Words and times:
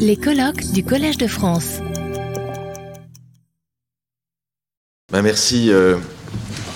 Les 0.00 0.16
colloques 0.16 0.72
du 0.72 0.82
Collège 0.82 1.18
de 1.18 1.28
France. 1.28 1.78
Ben, 5.12 5.22
merci, 5.22 5.70
euh, 5.70 5.96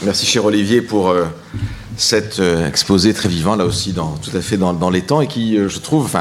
merci 0.04 0.24
cher 0.24 0.44
Olivier 0.44 0.80
pour 0.80 1.10
euh, 1.10 1.24
cet 1.96 2.38
euh, 2.38 2.68
exposé 2.68 3.12
très 3.12 3.28
vivant 3.28 3.56
là 3.56 3.64
aussi, 3.64 3.92
dans, 3.92 4.12
tout 4.18 4.34
à 4.36 4.40
fait 4.40 4.56
dans, 4.56 4.90
les 4.90 5.02
temps 5.02 5.20
et 5.20 5.26
qui, 5.26 5.56
je 5.56 5.78
trouve, 5.80 6.16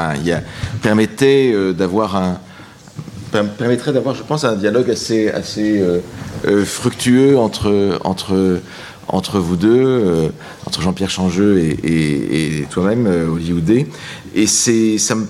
permettait 0.82 1.54
d'avoir 1.72 2.16
un 2.16 2.40
per- 3.30 3.44
permettrait 3.56 3.92
d'avoir, 3.92 4.16
je 4.16 4.24
pense, 4.24 4.42
un 4.44 4.56
dialogue 4.56 4.90
assez, 4.90 5.28
assez 5.30 5.80
fructueux 6.64 7.38
entre, 7.38 7.98
entre, 8.02 8.60
entre 9.06 9.38
vous 9.38 9.56
deux, 9.56 10.32
entre 10.66 10.82
Jean-Pierre 10.82 11.10
Changeux 11.10 11.58
et, 11.60 12.66
toi-même, 12.70 13.06
Olivier 13.32 13.54
Houdet. 13.54 13.86
Et 14.34 14.46
ça 14.46 15.14
me, 15.14 15.26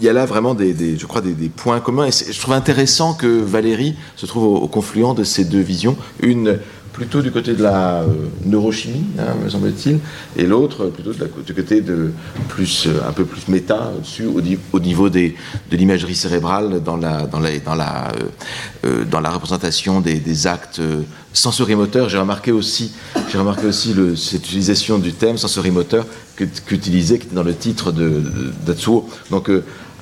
il 0.00 0.04
y 0.04 0.08
a 0.08 0.12
là 0.12 0.26
vraiment 0.26 0.54
des, 0.54 0.96
je 0.96 1.06
crois, 1.06 1.20
des, 1.20 1.48
points 1.48 1.80
communs. 1.80 2.06
Et 2.06 2.10
je 2.10 2.40
trouve 2.40 2.54
intéressant 2.54 3.14
que 3.14 3.26
Valérie 3.26 3.96
se 4.16 4.26
trouve 4.26 4.44
au, 4.44 4.68
confluent 4.68 5.14
de 5.14 5.24
ces 5.24 5.44
deux 5.44 5.60
visions. 5.60 5.96
Une 6.20 6.58
plutôt 6.98 7.22
du 7.22 7.30
côté 7.30 7.54
de 7.54 7.62
la 7.62 8.00
euh, 8.00 8.06
neurochimie, 8.44 9.04
hein, 9.20 9.36
me 9.44 9.48
semble-t-il, 9.48 10.00
et 10.36 10.44
l'autre 10.46 10.86
plutôt 10.86 11.12
du 11.12 11.54
côté 11.54 11.80
de 11.80 12.10
plus, 12.48 12.88
euh, 12.88 13.08
un 13.08 13.12
peu 13.12 13.24
plus 13.24 13.46
méta, 13.46 13.92
au, 14.72 14.80
niveau 14.80 15.08
des, 15.08 15.36
de 15.70 15.76
l'imagerie 15.76 16.16
cérébrale 16.16 16.82
dans 16.82 16.96
la, 16.96 17.28
dans 17.28 17.38
la, 17.38 17.56
dans 17.60 17.76
la, 17.76 18.10
euh, 18.84 19.04
représentation 19.30 20.00
des, 20.00 20.18
des 20.18 20.46
actes 20.48 20.80
sensorimoteurs. 21.32 22.08
J'ai 22.08 22.18
remarqué 22.18 22.50
aussi, 22.50 22.90
j'ai 23.30 23.38
remarqué 23.38 23.66
aussi 23.66 23.94
cette 24.16 24.44
utilisation 24.44 24.98
du 24.98 25.12
thème 25.12 25.38
sensorimoteur 25.38 26.04
qu'utilisait, 26.66 27.20
qui 27.20 27.26
était 27.26 27.36
dans 27.36 27.44
le 27.44 27.54
titre 27.54 27.92
de, 27.92 28.22
d'Atsuo. 28.66 29.08
Donc, 29.30 29.50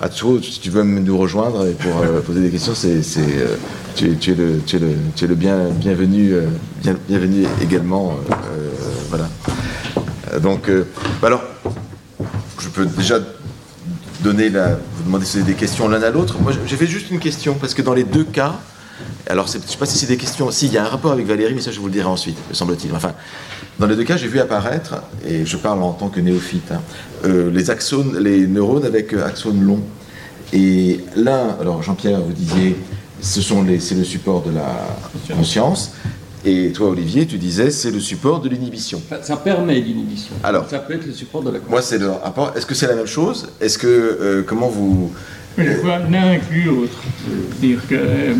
Atsuo, 0.00 0.42
si 0.42 0.60
tu 0.60 0.68
veux 0.70 0.82
nous 0.82 1.16
rejoindre 1.16 1.66
et 1.66 1.72
pour 1.72 1.98
euh, 2.02 2.20
poser 2.20 2.40
des 2.40 2.50
questions, 2.50 2.74
c'est, 2.74 3.00
euh, 3.18 3.56
tu, 3.94 4.10
es, 4.10 4.34
le, 5.26 5.34
bienvenu, 5.34 6.34
bien- 6.82 6.96
bienvenu 7.08 7.46
également. 7.62 8.18
euh, 8.30 8.70
voilà. 9.08 9.28
Donc, 10.40 10.68
bah 11.22 11.28
alors, 11.28 11.42
je 12.60 12.68
peux 12.68 12.84
déjà 12.84 13.20
donner 14.22 14.50
la, 14.50 14.74
vous 14.74 15.04
demander 15.06 15.24
des 15.44 15.54
questions 15.54 15.88
l'un 15.88 16.02
à 16.02 16.10
l'autre. 16.10 16.36
Moi, 16.42 16.52
j'ai 16.66 16.76
fait 16.76 16.86
juste 16.86 17.10
une 17.10 17.18
question 17.20 17.54
parce 17.54 17.72
que 17.72 17.80
dans 17.80 17.94
les 17.94 18.04
deux 18.04 18.24
cas, 18.24 18.56
alors 19.28 19.46
je 19.46 19.58
ne 19.58 19.62
sais 19.62 19.76
pas 19.76 19.86
si 19.86 19.98
c'est 19.98 20.06
des 20.06 20.16
questions, 20.16 20.50
si 20.50 20.66
il 20.66 20.72
y 20.72 20.78
a 20.78 20.84
un 20.84 20.88
rapport 20.88 21.12
avec 21.12 21.26
Valérie, 21.26 21.54
mais 21.54 21.60
ça 21.60 21.70
je 21.70 21.80
vous 21.80 21.86
le 21.86 21.92
dirai 21.92 22.06
ensuite, 22.08 22.36
me 22.48 22.54
semble-t-il. 22.54 22.94
Enfin, 22.94 23.12
dans 23.78 23.86
les 23.86 23.96
deux 23.96 24.04
cas, 24.04 24.16
j'ai 24.16 24.28
vu 24.28 24.40
apparaître, 24.40 25.02
et 25.26 25.44
je 25.44 25.56
parle 25.56 25.82
en 25.82 25.92
tant 25.92 26.08
que 26.08 26.20
néophyte, 26.20 26.72
hein, 26.72 26.80
euh, 27.24 27.50
les 27.50 27.70
axones, 27.70 28.18
les 28.18 28.46
neurones 28.46 28.84
avec 28.84 29.12
euh, 29.12 29.26
axones 29.26 29.62
longs. 29.62 29.82
Et 30.52 31.00
l'un, 31.16 31.56
alors 31.60 31.82
Jean-Pierre, 31.82 32.20
vous 32.20 32.32
disiez, 32.32 32.76
ce 33.20 33.42
sont 33.42 33.62
les, 33.62 33.80
c'est 33.80 33.96
le 33.96 34.04
support 34.04 34.42
de 34.42 34.52
la 34.52 34.86
conscience. 35.34 35.92
Et 36.44 36.70
toi, 36.70 36.90
Olivier, 36.90 37.26
tu 37.26 37.38
disais, 37.38 37.70
c'est 37.70 37.90
le 37.90 37.98
support 37.98 38.40
de 38.40 38.48
l'inhibition. 38.48 39.02
Ça, 39.08 39.20
ça 39.20 39.36
permet 39.36 39.80
l'inhibition. 39.80 40.32
Alors. 40.44 40.68
ça 40.70 40.78
peut 40.78 40.94
être 40.94 41.04
le 41.04 41.12
support 41.12 41.42
de 41.42 41.50
la 41.50 41.58
Moi, 41.68 41.82
c'est 41.82 41.98
le 41.98 42.10
rapport. 42.10 42.52
Est-ce 42.56 42.66
que 42.66 42.74
c'est 42.74 42.86
la 42.86 42.94
même 42.94 43.06
chose? 43.06 43.48
Est-ce 43.60 43.78
que 43.78 43.86
euh, 43.88 44.44
comment 44.46 44.68
vous 44.68 45.12
Mais 45.58 45.76
l'un 45.82 46.30
inclut 46.30 46.62
l'autre. 46.62 47.02
C'est-à-dire 47.26 47.80
que 47.88 47.94
euh, 47.94 48.34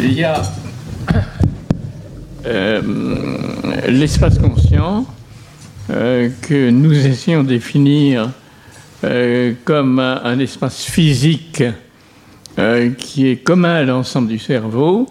il 0.00 0.12
y 0.12 0.24
a 0.24 0.42
euh, 2.46 2.82
l'espace 3.88 4.38
conscient 4.38 5.06
euh, 5.90 6.30
que 6.42 6.70
nous 6.70 7.06
essayons 7.06 7.42
de 7.42 7.48
définir 7.48 8.30
euh, 9.04 9.52
comme 9.64 9.98
un, 9.98 10.38
espace 10.38 10.84
physique 10.84 11.62
euh, 12.58 12.90
qui 12.92 13.28
est 13.28 13.36
commun 13.36 13.74
à 13.74 13.82
l'ensemble 13.82 14.28
du 14.28 14.38
cerveau. 14.38 15.06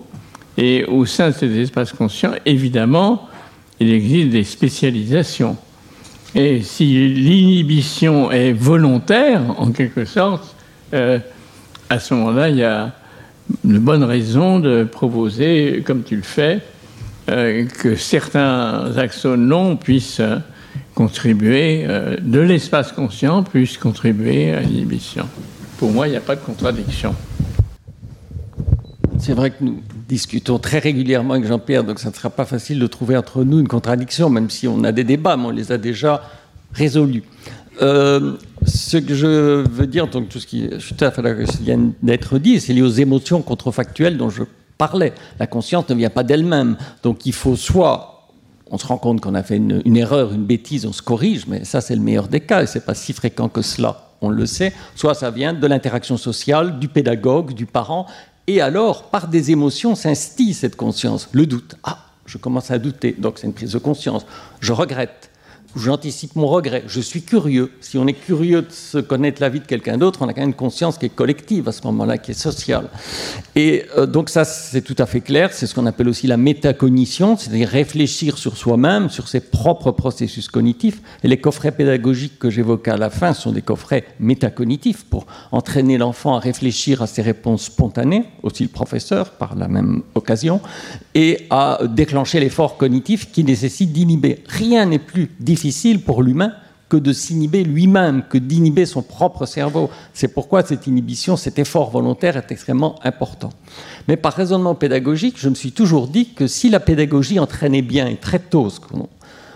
Et 0.57 0.83
au 0.85 1.05
sein 1.05 1.29
de 1.29 1.35
ces 1.35 1.59
espaces 1.59 1.93
conscients, 1.93 2.31
évidemment, 2.45 3.27
il 3.79 3.93
existe 3.93 4.29
des 4.29 4.43
spécialisations. 4.43 5.57
Et 6.33 6.63
si 6.63 7.07
l'inhibition 7.09 8.31
est 8.31 8.53
volontaire, 8.53 9.41
en 9.59 9.71
quelque 9.71 10.05
sorte, 10.05 10.55
euh, 10.93 11.19
à 11.89 11.99
ce 11.99 12.13
moment-là, 12.13 12.49
il 12.49 12.57
y 12.57 12.63
a 12.63 12.93
de 13.63 13.77
bonnes 13.77 14.03
raisons 14.03 14.59
de 14.59 14.83
proposer, 14.83 15.83
comme 15.85 16.03
tu 16.03 16.15
le 16.15 16.21
fais, 16.21 16.61
euh, 17.29 17.65
que 17.65 17.95
certains 17.95 18.97
axones 18.97 19.77
puissent 19.77 20.19
euh, 20.19 20.37
contribuer, 20.95 21.85
euh, 21.87 22.17
de 22.21 22.39
l'espace 22.39 22.91
conscient, 22.91 23.43
puissent 23.43 23.77
contribuer 23.77 24.51
à 24.51 24.61
l'inhibition. 24.61 25.27
Pour 25.77 25.91
moi, 25.91 26.07
il 26.07 26.11
n'y 26.11 26.17
a 26.17 26.21
pas 26.21 26.35
de 26.35 26.41
contradiction. 26.41 27.15
C'est 29.19 29.33
vrai 29.33 29.51
que 29.51 29.63
nous 29.63 29.81
discutons 30.09 30.59
très 30.59 30.79
régulièrement 30.79 31.35
avec 31.35 31.47
Jean-Pierre, 31.47 31.85
donc 31.85 31.99
ça 31.99 32.09
ne 32.09 32.13
sera 32.13 32.29
pas 32.29 32.45
facile 32.45 32.79
de 32.79 32.87
trouver 32.87 33.15
entre 33.15 33.43
nous 33.43 33.59
une 33.59 33.69
contradiction, 33.69 34.29
même 34.29 34.49
si 34.49 34.67
on 34.67 34.83
a 34.83 34.91
des 34.91 35.05
débats, 35.05 35.37
mais 35.37 35.45
on 35.45 35.51
les 35.51 35.71
a 35.71 35.77
déjà 35.77 36.23
résolus. 36.73 37.23
Ce 38.65 38.97
que 38.97 39.13
je 39.13 39.67
veux 39.67 39.87
dire, 39.87 40.07
donc 40.07 40.29
tout 40.29 40.39
ce 40.39 40.47
qui, 40.47 40.69
vient 41.61 41.91
d'être 42.01 42.37
dit, 42.39 42.59
c'est 42.59 42.73
lié 42.73 42.81
aux 42.81 42.89
émotions 42.89 43.41
contrefactuelles 43.41 44.17
dont 44.17 44.29
je 44.29 44.43
parlais. 44.77 45.13
La 45.39 45.47
conscience 45.47 45.89
ne 45.89 45.95
vient 45.95 46.09
pas 46.09 46.23
d'elle-même, 46.23 46.77
donc 47.03 47.25
il 47.25 47.33
faut 47.33 47.55
soit 47.55 48.09
on 48.71 48.77
se 48.79 48.87
rend 48.87 48.97
compte 48.97 49.21
qu'on 49.21 49.35
a 49.35 49.43
fait 49.43 49.57
une, 49.57 49.83
une 49.85 49.97
erreur, 49.97 50.33
une 50.33 50.45
bêtise, 50.45 50.87
on 50.87 50.93
se 50.93 51.03
corrige, 51.03 51.45
mais 51.45 51.63
ça 51.63 51.79
c'est 51.79 51.95
le 51.95 52.01
meilleur 52.01 52.27
des 52.27 52.39
cas, 52.39 52.63
et 52.63 52.65
c'est 52.65 52.83
pas 52.85 52.95
si 52.95 53.13
fréquent 53.13 53.47
que 53.47 53.61
cela, 53.61 54.09
on 54.19 54.29
le 54.29 54.47
sait. 54.47 54.73
Soit 54.95 55.13
ça 55.13 55.29
vient 55.29 55.53
de 55.53 55.67
l'interaction 55.67 56.17
sociale, 56.17 56.79
du 56.79 56.87
pédagogue, 56.87 57.53
du 57.53 57.67
parent, 57.67 58.07
et 58.47 58.61
alors 58.61 59.03
par 59.03 59.27
des 59.27 59.51
émotions 59.51 59.93
s'instille 59.93 60.55
cette 60.55 60.75
conscience, 60.75 61.29
le 61.33 61.45
doute. 61.45 61.75
Ah, 61.83 61.99
je 62.25 62.37
commence 62.37 62.71
à 62.71 62.79
douter, 62.79 63.15
donc 63.17 63.37
c'est 63.37 63.47
une 63.47 63.53
prise 63.53 63.73
de 63.73 63.77
conscience. 63.77 64.25
Je 64.59 64.73
regrette. 64.73 65.29
J'anticipe 65.75 66.35
mon 66.35 66.45
regret, 66.45 66.83
je 66.85 67.01
suis 67.01 67.23
curieux. 67.23 67.71
Si 67.81 67.97
on 67.97 68.05
est 68.05 68.13
curieux 68.13 68.61
de 68.61 68.71
se 68.71 68.99
connaître 68.99 69.41
la 69.41 69.49
vie 69.49 69.59
de 69.59 69.65
quelqu'un 69.65 69.97
d'autre, 69.97 70.19
on 70.21 70.27
a 70.27 70.33
quand 70.33 70.41
même 70.41 70.49
une 70.49 70.55
conscience 70.55 70.99
qui 70.99 71.07
est 71.07 71.09
collective 71.09 71.67
à 71.67 71.71
ce 71.71 71.81
moment-là, 71.85 72.19
qui 72.19 72.29
est 72.29 72.35
sociale. 72.35 72.89
Et 73.55 73.85
euh, 73.97 74.05
donc 74.05 74.29
ça, 74.29 74.45
c'est 74.45 74.81
tout 74.81 74.95
à 74.99 75.07
fait 75.07 75.21
clair. 75.21 75.49
C'est 75.51 75.65
ce 75.65 75.73
qu'on 75.73 75.87
appelle 75.87 76.09
aussi 76.09 76.27
la 76.27 76.37
métacognition, 76.37 77.37
c'est-à-dire 77.37 77.69
réfléchir 77.69 78.37
sur 78.37 78.55
soi-même, 78.55 79.09
sur 79.09 79.27
ses 79.27 79.39
propres 79.39 79.89
processus 79.89 80.47
cognitifs. 80.47 81.01
Et 81.23 81.27
les 81.27 81.37
coffrets 81.37 81.71
pédagogiques 81.71 82.37
que 82.37 82.51
j'évoquais 82.51 82.91
à 82.91 82.97
la 82.97 83.09
fin 83.09 83.33
sont 83.33 83.51
des 83.51 83.63
coffrets 83.63 84.05
métacognitifs 84.19 85.05
pour 85.05 85.25
entraîner 85.51 85.97
l'enfant 85.97 86.35
à 86.35 86.39
réfléchir 86.39 87.01
à 87.01 87.07
ses 87.07 87.23
réponses 87.23 87.63
spontanées, 87.63 88.25
aussi 88.43 88.61
le 88.61 88.69
professeur 88.69 89.31
par 89.31 89.55
la 89.55 89.67
même 89.67 90.03
occasion, 90.13 90.61
et 91.15 91.47
à 91.49 91.79
déclencher 91.89 92.39
l'effort 92.39 92.77
cognitif 92.77 93.31
qui 93.31 93.43
nécessite 93.43 93.91
d'inhiber. 93.91 94.43
Rien 94.47 94.85
n'est 94.85 94.99
plus 94.99 95.31
difficile 95.39 95.62
pour 96.05 96.23
l'humain 96.23 96.53
que 96.89 96.97
de 96.97 97.13
s'inhiber 97.13 97.63
lui-même, 97.63 98.23
que 98.29 98.37
d'inhiber 98.37 98.85
son 98.85 99.01
propre 99.01 99.45
cerveau. 99.47 99.89
C'est 100.13 100.27
pourquoi 100.27 100.61
cette 100.63 100.85
inhibition, 100.85 101.37
cet 101.37 101.57
effort 101.57 101.89
volontaire 101.89 102.37
est 102.37 102.51
extrêmement 102.51 102.99
important. 103.03 103.49
Mais 104.07 104.15
par 104.17 104.33
raisonnement 104.33 104.75
pédagogique, 104.75 105.35
je 105.39 105.49
me 105.49 105.55
suis 105.55 105.71
toujours 105.71 106.07
dit 106.07 106.29
que 106.35 106.45
si 106.45 106.69
la 106.69 106.79
pédagogie 106.79 107.39
entraînait 107.39 107.81
bien 107.81 108.07
et 108.07 108.17
très 108.17 108.37
tôt, 108.39 108.69
ce 108.69 108.79
qu'on- 108.79 109.09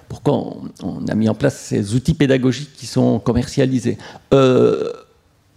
pourquoi 0.10 0.34
on 0.82 1.06
a 1.08 1.16
mis 1.16 1.30
en 1.30 1.36
place 1.36 1.58
ces 1.60 1.94
outils 1.94 2.16
pédagogiques 2.16 2.74
qui 2.76 2.88
sont 2.88 3.20
commercialisés, 3.20 3.98
euh, 4.34 4.92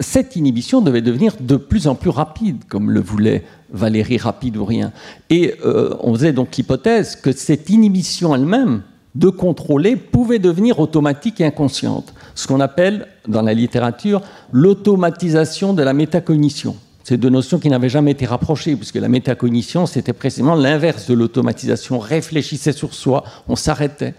cette 0.01 0.35
inhibition 0.37 0.83
devait 0.83 1.03
devenir 1.03 1.35
de 1.41 1.57
plus 1.57 1.87
en 1.87 1.95
plus 1.95 2.11
rapide, 2.11 2.65
comme 2.69 2.91
le 2.91 3.01
voulait 3.01 3.45
Valérie 3.73 4.19
Rapide 4.19 4.57
ou 4.57 4.65
rien. 4.65 4.93
Et 5.31 5.55
euh, 5.65 5.95
on 6.01 6.13
faisait 6.15 6.33
donc 6.33 6.57
l'hypothèse 6.57 7.17
que 7.17 7.33
cette 7.33 7.71
inhibition 7.71 8.35
elle-même 8.35 8.83
de 9.15 9.29
contrôler 9.29 9.97
pouvait 9.97 10.39
devenir 10.39 10.79
automatique 10.79 11.41
et 11.41 11.45
inconsciente, 11.45 12.15
ce 12.35 12.47
qu'on 12.47 12.61
appelle 12.61 13.07
dans 13.27 13.43
la 13.43 13.55
littérature 13.55 14.21
l'automatisation 14.53 15.73
de 15.75 15.83
la 15.83 15.93
métacognition. 15.93 16.77
Ces 17.05 17.17
deux 17.17 17.31
notions 17.31 17.59
qui 17.59 17.69
n'avaient 17.71 17.89
jamais 17.89 18.13
été 18.13 18.27
rapprochées, 18.27 18.77
puisque 18.77 18.97
la 18.97 19.09
métacognition, 19.09 19.87
c'était 19.87 20.13
précisément 20.13 20.55
l'inverse 20.55 21.07
de 21.09 21.15
l'automatisation. 21.15 21.97
On 21.97 21.99
réfléchissait 21.99 22.73
sur 22.73 22.95
soi, 22.95 23.25
on 23.49 23.57
s'arrêtait. 23.57 24.15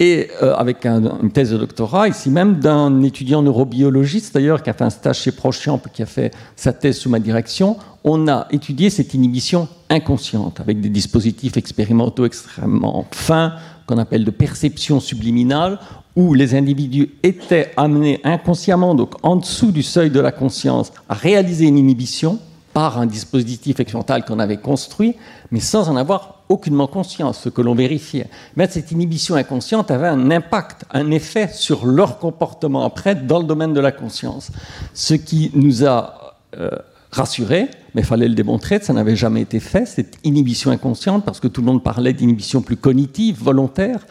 Et 0.00 0.28
euh, 0.42 0.54
avec 0.54 0.84
un- 0.86 1.18
une 1.22 1.30
thèse 1.32 1.50
de 1.50 1.56
doctorat, 1.56 2.06
ici 2.08 2.30
même, 2.30 2.60
d'un 2.60 3.02
étudiant 3.02 3.42
neurobiologiste 3.42 4.34
d'ailleurs, 4.34 4.62
qui 4.62 4.70
a 4.70 4.72
fait 4.72 4.84
un 4.84 4.90
stage 4.90 5.20
chez 5.20 5.32
Prochamp, 5.32 5.80
qui 5.92 6.02
a 6.02 6.06
fait 6.06 6.32
sa 6.54 6.72
thèse 6.72 6.98
sous 6.98 7.08
ma 7.08 7.18
direction, 7.18 7.76
on 8.04 8.28
a 8.28 8.46
étudié 8.52 8.90
cette 8.90 9.14
inhibition 9.14 9.66
inconsciente 9.90 10.60
avec 10.60 10.80
des 10.80 10.88
dispositifs 10.88 11.56
expérimentaux 11.56 12.26
extrêmement 12.26 13.06
fins, 13.10 13.54
qu'on 13.88 13.98
appelle 13.98 14.24
de 14.24 14.30
perception 14.30 15.00
subliminale, 15.00 15.78
où 16.14 16.34
les 16.34 16.54
individus 16.54 17.10
étaient 17.22 17.72
amenés 17.76 18.20
inconsciemment, 18.22 18.94
donc 18.94 19.14
en 19.22 19.36
dessous 19.36 19.72
du 19.72 19.82
seuil 19.82 20.10
de 20.10 20.20
la 20.20 20.30
conscience, 20.30 20.92
à 21.08 21.14
réaliser 21.14 21.66
une 21.66 21.78
inhibition 21.78 22.38
par 22.74 22.98
un 22.98 23.06
dispositif 23.06 23.80
expérimental 23.80 24.24
qu'on 24.24 24.38
avait 24.38 24.58
construit, 24.58 25.16
mais 25.50 25.60
sans 25.60 25.88
en 25.88 25.96
avoir 25.96 26.42
aucunement 26.48 26.86
conscience, 26.86 27.40
ce 27.40 27.48
que 27.48 27.62
l'on 27.62 27.74
vérifiait. 27.74 28.28
Mais 28.56 28.68
cette 28.68 28.92
inhibition 28.92 29.34
inconsciente 29.36 29.90
avait 29.90 30.08
un 30.08 30.30
impact, 30.30 30.84
un 30.92 31.10
effet 31.10 31.48
sur 31.52 31.86
leur 31.86 32.18
comportement 32.18 32.84
après 32.84 33.14
dans 33.14 33.38
le 33.38 33.44
domaine 33.44 33.72
de 33.72 33.80
la 33.80 33.92
conscience. 33.92 34.50
Ce 34.94 35.14
qui 35.14 35.50
nous 35.54 35.84
a 35.84 36.36
euh, 36.58 36.70
rassurés, 37.10 37.68
mais 37.98 38.02
il 38.02 38.06
fallait 38.06 38.28
le 38.28 38.36
démontrer, 38.36 38.78
ça 38.80 38.92
n'avait 38.92 39.16
jamais 39.16 39.40
été 39.40 39.58
fait, 39.58 39.84
cette 39.84 40.18
inhibition 40.22 40.70
inconsciente, 40.70 41.24
parce 41.24 41.40
que 41.40 41.48
tout 41.48 41.62
le 41.62 41.66
monde 41.66 41.82
parlait 41.82 42.12
d'inhibition 42.12 42.62
plus 42.62 42.76
cognitive, 42.76 43.42
volontaire. 43.42 44.06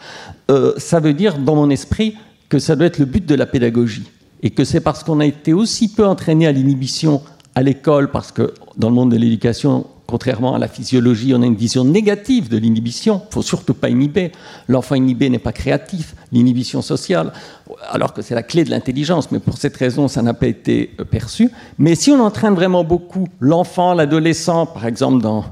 Euh, 0.50 0.74
ça 0.76 1.00
veut 1.00 1.14
dire, 1.14 1.38
dans 1.38 1.56
mon 1.56 1.70
esprit, 1.70 2.14
que 2.50 2.58
ça 2.58 2.76
doit 2.76 2.86
être 2.86 2.98
le 2.98 3.06
but 3.06 3.24
de 3.24 3.34
la 3.34 3.46
pédagogie. 3.46 4.04
Et 4.42 4.50
que 4.50 4.62
c'est 4.62 4.82
parce 4.82 5.02
qu'on 5.02 5.20
a 5.20 5.24
été 5.24 5.54
aussi 5.54 5.90
peu 5.90 6.04
entraîné 6.04 6.46
à 6.46 6.52
l'inhibition 6.52 7.22
à 7.54 7.62
l'école, 7.62 8.10
parce 8.10 8.30
que 8.30 8.52
dans 8.76 8.90
le 8.90 8.94
monde 8.94 9.10
de 9.10 9.16
l'éducation, 9.16 9.86
contrairement 10.08 10.54
à 10.54 10.58
la 10.58 10.68
physiologie, 10.68 11.34
on 11.34 11.42
a 11.42 11.46
une 11.46 11.54
vision 11.54 11.84
négative 11.84 12.48
de 12.48 12.56
l'inhibition. 12.56 13.20
Il 13.30 13.34
faut 13.34 13.42
surtout 13.42 13.74
pas 13.74 13.90
inhiber. 13.90 14.32
L'enfant 14.66 14.94
inhibé 14.94 15.28
n'est 15.28 15.38
pas 15.38 15.52
créatif. 15.52 16.14
L'inhibition 16.32 16.80
sociale, 16.80 17.30
alors 17.90 18.14
que 18.14 18.22
c'est 18.22 18.34
la 18.34 18.42
clé 18.42 18.64
de 18.64 18.70
l'intelligence, 18.70 19.30
mais 19.30 19.38
pour 19.38 19.58
cette 19.58 19.76
raison, 19.76 20.08
ça 20.08 20.22
n'a 20.22 20.32
pas 20.32 20.46
été 20.46 20.94
euh, 20.98 21.04
perçu. 21.04 21.50
Mais 21.78 21.94
si 21.94 22.10
on 22.10 22.20
entraîne 22.20 22.54
vraiment 22.54 22.84
beaucoup 22.84 23.28
l'enfant, 23.38 23.92
l'adolescent, 23.92 24.64
par 24.64 24.86
exemple 24.86 25.22
dans 25.22 25.44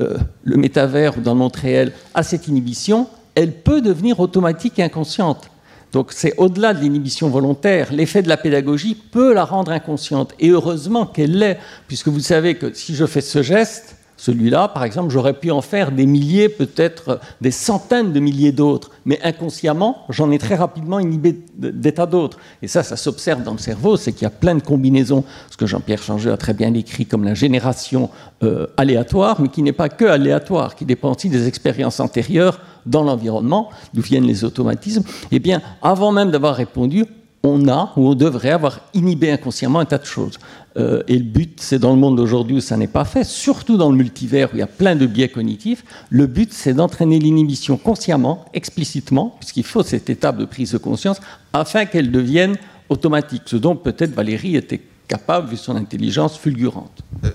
euh, 0.00 0.18
le 0.42 0.56
métavers 0.56 1.16
ou 1.16 1.20
dans 1.20 1.34
le 1.34 1.38
monde 1.38 1.54
réel, 1.54 1.92
à 2.12 2.24
cette 2.24 2.48
inhibition, 2.48 3.06
elle 3.36 3.52
peut 3.52 3.80
devenir 3.80 4.18
automatique 4.18 4.80
et 4.80 4.82
inconsciente. 4.82 5.48
Donc 5.92 6.12
c'est 6.12 6.34
au-delà 6.36 6.74
de 6.74 6.80
l'inhibition 6.80 7.28
volontaire. 7.28 7.92
L'effet 7.92 8.22
de 8.22 8.28
la 8.28 8.36
pédagogie 8.36 8.96
peut 8.96 9.32
la 9.32 9.44
rendre 9.44 9.70
inconsciente. 9.70 10.34
Et 10.40 10.48
heureusement 10.48 11.06
qu'elle 11.06 11.38
l'est, 11.38 11.58
puisque 11.86 12.08
vous 12.08 12.20
savez 12.20 12.56
que 12.56 12.72
si 12.74 12.96
je 12.96 13.06
fais 13.06 13.20
ce 13.20 13.42
geste, 13.42 13.96
celui-là, 14.20 14.68
par 14.68 14.84
exemple, 14.84 15.08
j'aurais 15.10 15.32
pu 15.32 15.50
en 15.50 15.62
faire 15.62 15.92
des 15.92 16.04
milliers, 16.04 16.50
peut-être 16.50 17.20
des 17.40 17.50
centaines 17.50 18.12
de 18.12 18.20
milliers 18.20 18.52
d'autres, 18.52 18.90
mais 19.06 19.18
inconsciemment, 19.22 20.04
j'en 20.10 20.30
ai 20.30 20.36
très 20.36 20.56
rapidement 20.56 20.98
inhibé 20.98 21.40
des 21.56 21.90
d'autres. 21.90 22.36
Et 22.60 22.68
ça, 22.68 22.82
ça 22.82 22.96
s'observe 22.96 23.42
dans 23.42 23.52
le 23.52 23.58
cerveau, 23.58 23.96
c'est 23.96 24.12
qu'il 24.12 24.24
y 24.24 24.26
a 24.26 24.30
plein 24.30 24.54
de 24.54 24.60
combinaisons, 24.60 25.24
ce 25.50 25.56
que 25.56 25.64
Jean-Pierre 25.64 26.02
Changeux 26.02 26.32
a 26.32 26.36
très 26.36 26.52
bien 26.52 26.74
écrit 26.74 27.06
comme 27.06 27.24
la 27.24 27.32
génération 27.32 28.10
euh, 28.42 28.66
aléatoire, 28.76 29.40
mais 29.40 29.48
qui 29.48 29.62
n'est 29.62 29.72
pas 29.72 29.88
que 29.88 30.04
aléatoire, 30.04 30.74
qui 30.74 30.84
dépend 30.84 31.12
aussi 31.12 31.30
des 31.30 31.48
expériences 31.48 31.98
antérieures 31.98 32.60
dans 32.84 33.04
l'environnement, 33.04 33.70
d'où 33.94 34.02
viennent 34.02 34.26
les 34.26 34.44
automatismes. 34.44 35.02
Eh 35.32 35.38
bien, 35.38 35.62
avant 35.80 36.12
même 36.12 36.30
d'avoir 36.30 36.56
répondu, 36.56 37.06
on 37.42 37.68
a 37.68 37.92
ou 37.96 38.08
on 38.08 38.14
devrait 38.14 38.50
avoir 38.50 38.80
inhibé 38.94 39.30
inconsciemment 39.30 39.80
un 39.80 39.84
tas 39.84 39.98
de 39.98 40.04
choses. 40.04 40.38
Euh, 40.76 41.02
et 41.08 41.16
le 41.16 41.24
but, 41.24 41.58
c'est 41.60 41.78
dans 41.78 41.90
le 41.90 41.98
monde 41.98 42.16
d'aujourd'hui 42.16 42.58
où 42.58 42.60
ça 42.60 42.76
n'est 42.76 42.86
pas 42.86 43.04
fait, 43.04 43.24
surtout 43.24 43.76
dans 43.76 43.90
le 43.90 43.96
multivers 43.96 44.48
où 44.52 44.56
il 44.56 44.60
y 44.60 44.62
a 44.62 44.68
plein 44.68 44.94
de 44.94 45.06
biais 45.06 45.28
cognitifs, 45.28 45.84
le 46.10 46.26
but, 46.26 46.52
c'est 46.52 46.74
d'entraîner 46.74 47.18
l'inhibition 47.18 47.76
consciemment, 47.76 48.44
explicitement, 48.54 49.36
puisqu'il 49.40 49.64
faut 49.64 49.82
cette 49.82 50.10
étape 50.10 50.36
de 50.36 50.44
prise 50.44 50.72
de 50.72 50.78
conscience, 50.78 51.20
afin 51.52 51.86
qu'elle 51.86 52.10
devienne 52.10 52.56
automatique, 52.88 53.42
ce 53.46 53.56
dont 53.56 53.74
peut-être 53.74 54.14
Valérie 54.14 54.56
était 54.56 54.82
capable 55.08 55.48
vu 55.48 55.56
son 55.56 55.74
intelligence 55.74 56.38
fulgurante. 56.38 57.02
Euh, 57.24 57.30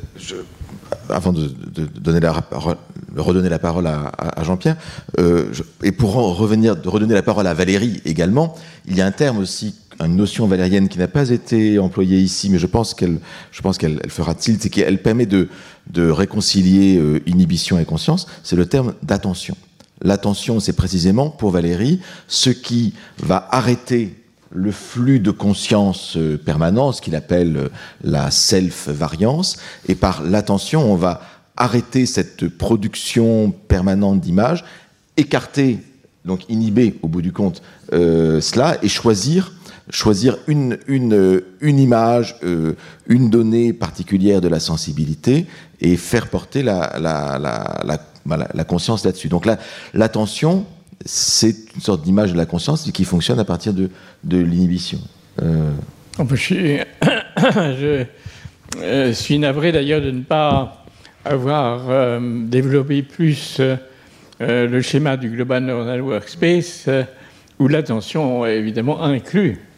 avant 1.09 1.33
de, 1.33 1.49
donner 1.99 2.21
la, 2.21 2.43
redonner 3.17 3.49
la 3.49 3.59
parole 3.59 3.87
à, 3.87 4.43
Jean-Pierre, 4.43 4.77
euh, 5.19 5.51
et 5.83 5.91
pour 5.91 6.13
revenir, 6.13 6.77
de 6.77 6.87
redonner 6.87 7.13
la 7.13 7.21
parole 7.21 7.47
à 7.47 7.53
Valérie 7.53 8.01
également, 8.05 8.55
il 8.87 8.95
y 8.95 9.01
a 9.01 9.05
un 9.05 9.11
terme 9.11 9.39
aussi 9.39 9.75
une 9.99 10.15
notion 10.15 10.47
valérienne 10.47 10.89
qui 10.89 10.99
n'a 10.99 11.07
pas 11.07 11.29
été 11.29 11.79
employée 11.79 12.19
ici, 12.19 12.49
mais 12.49 12.59
je 12.59 12.67
pense 12.67 12.93
qu'elle, 12.93 13.19
je 13.51 13.61
pense 13.61 13.77
qu'elle 13.77 13.99
fera 14.09 14.35
tilt, 14.35 14.61
c'est 14.61 14.69
qu'elle 14.69 15.01
permet 15.01 15.25
de, 15.25 15.47
réconcilier 15.95 16.97
euh, 16.97 17.21
inhibition 17.25 17.79
et 17.79 17.85
conscience. 17.85 18.27
C'est 18.43 18.55
le 18.55 18.65
terme 18.65 18.95
d'attention. 19.03 19.55
L'attention, 20.01 20.59
c'est 20.59 20.73
précisément 20.73 21.29
pour 21.29 21.51
Valérie 21.51 22.01
ce 22.27 22.49
qui 22.49 22.93
va 23.19 23.47
arrêter 23.51 24.15
le 24.51 24.71
flux 24.71 25.19
de 25.19 25.31
conscience 25.31 26.17
euh, 26.17 26.37
permanent, 26.37 26.91
ce 26.91 27.01
qu'il 27.01 27.15
appelle 27.15 27.57
euh, 27.57 27.69
la 28.03 28.31
self-variance, 28.31 29.57
et 29.87 29.95
par 29.95 30.23
l'attention, 30.23 30.91
on 30.91 30.95
va 30.95 31.21
arrêter 31.57 32.05
cette 32.05 32.49
production 32.49 33.51
permanente 33.51 34.19
d'images, 34.19 34.65
écarter, 35.17 35.79
donc 36.25 36.41
inhiber 36.49 36.97
au 37.01 37.07
bout 37.07 37.21
du 37.21 37.31
compte 37.31 37.61
cela, 37.91 38.77
et 38.81 38.89
choisir 38.89 39.53
choisir 39.89 40.37
une, 40.47 40.77
image, 41.61 42.35
euh, 42.43 42.73
une 43.07 43.29
donnée 43.29 43.73
particulière 43.73 44.41
de 44.41 44.47
la 44.47 44.59
sensibilité 44.59 45.45
et 45.79 45.95
faire 45.97 46.29
porter 46.29 46.63
la, 46.63 46.97
la 48.25 48.63
conscience 48.63 49.05
là-dessus. 49.05 49.27
Donc 49.27 49.47
l'attention, 49.93 50.65
c'est 51.05 51.55
une 51.75 51.81
sorte 51.81 52.01
d'image 52.01 52.33
de 52.33 52.37
la 52.37 52.45
conscience 52.45 52.89
qui 52.91 53.03
fonctionne 53.03 53.39
à 53.39 53.45
partir 53.45 53.73
de, 53.73 53.89
l'inhibition. 54.23 54.99
Euh... 55.41 55.71
Je, 56.29 56.35
suis, 56.35 56.55
je 57.37 58.05
euh, 58.77 59.13
suis 59.13 59.37
navré 59.37 59.71
d'ailleurs 59.71 60.01
de 60.01 60.11
ne 60.11 60.21
pas 60.21 60.85
avoir 61.23 61.89
euh, 61.89 62.19
développé 62.45 63.03
plus 63.03 63.59
le 64.39 64.81
schéma 64.81 65.17
du 65.17 65.29
Global 65.29 65.63
Neuronal 65.63 66.01
Workspace 66.01 66.89
où 67.59 67.67
l'attention 67.67 68.45
est 68.45 68.57
évidemment 68.57 69.01
inclus 69.01 69.51
euh, 69.51 69.74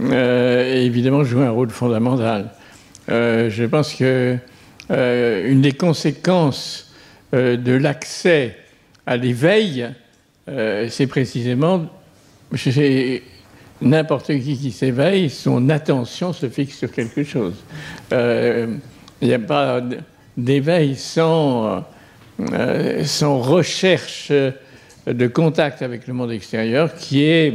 évidemment 0.00 1.24
joue 1.24 1.40
un 1.40 1.50
rôle 1.50 1.70
fondamental. 1.70 2.50
Euh, 3.08 3.50
je 3.50 3.64
pense 3.64 3.94
que 3.94 4.36
euh, 4.90 5.50
une 5.50 5.62
des 5.62 5.72
conséquences 5.72 6.84
de 7.32 7.72
l'accès 7.72 8.56
à 9.06 9.18
l'éveil, 9.18 9.86
c'est 10.46 11.06
précisément 11.06 11.84
n'importe 13.82 14.26
qui 14.28 14.56
qui 14.56 14.72
s'éveille, 14.72 15.28
son 15.28 15.68
attention 15.68 16.32
se 16.32 16.48
fixe 16.48 16.78
sur 16.78 16.90
quelque 16.90 17.24
chose. 17.24 17.52
Il 18.10 18.78
n'y 19.20 19.34
a 19.34 19.38
pas 19.38 19.82
d'éveil 20.38 20.96
sans 20.96 21.84
recherche 23.20 24.32
de 25.06 25.26
contact 25.26 25.82
avec 25.82 26.06
le 26.06 26.14
monde 26.14 26.32
extérieur 26.32 26.94
qui 26.94 27.24
est 27.24 27.52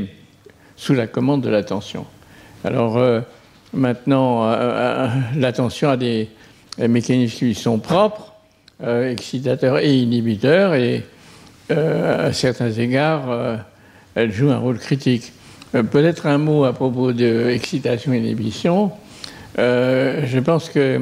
sous 0.75 0.93
la 0.93 1.07
commande 1.07 1.41
de 1.41 1.49
l'attention. 1.49 2.05
Alors 2.63 2.97
euh, 2.97 3.19
maintenant, 3.73 4.45
euh, 4.45 4.55
euh, 4.55 5.07
l'attention 5.35 5.89
a 5.89 5.97
des 5.97 6.29
mécanismes 6.79 7.37
qui 7.37 7.45
lui 7.45 7.55
sont 7.55 7.77
propres, 7.77 8.33
excitateurs 8.81 9.77
et 9.79 9.95
inhibiteurs, 9.95 10.73
et 10.73 11.03
à 11.69 12.33
certains 12.33 12.71
égards, 12.71 13.59
elle 14.15 14.31
joue 14.33 14.49
un 14.49 14.57
rôle 14.57 14.77
critique. 14.77 15.31
Peut-être 15.71 16.25
un 16.25 16.39
mot 16.39 16.65
à 16.65 16.73
propos 16.73 17.13
de 17.13 17.49
excitation 17.49 18.11
et 18.11 18.17
inhibition. 18.17 18.91
je 19.55 20.39
pense 20.39 20.69
que 20.69 21.01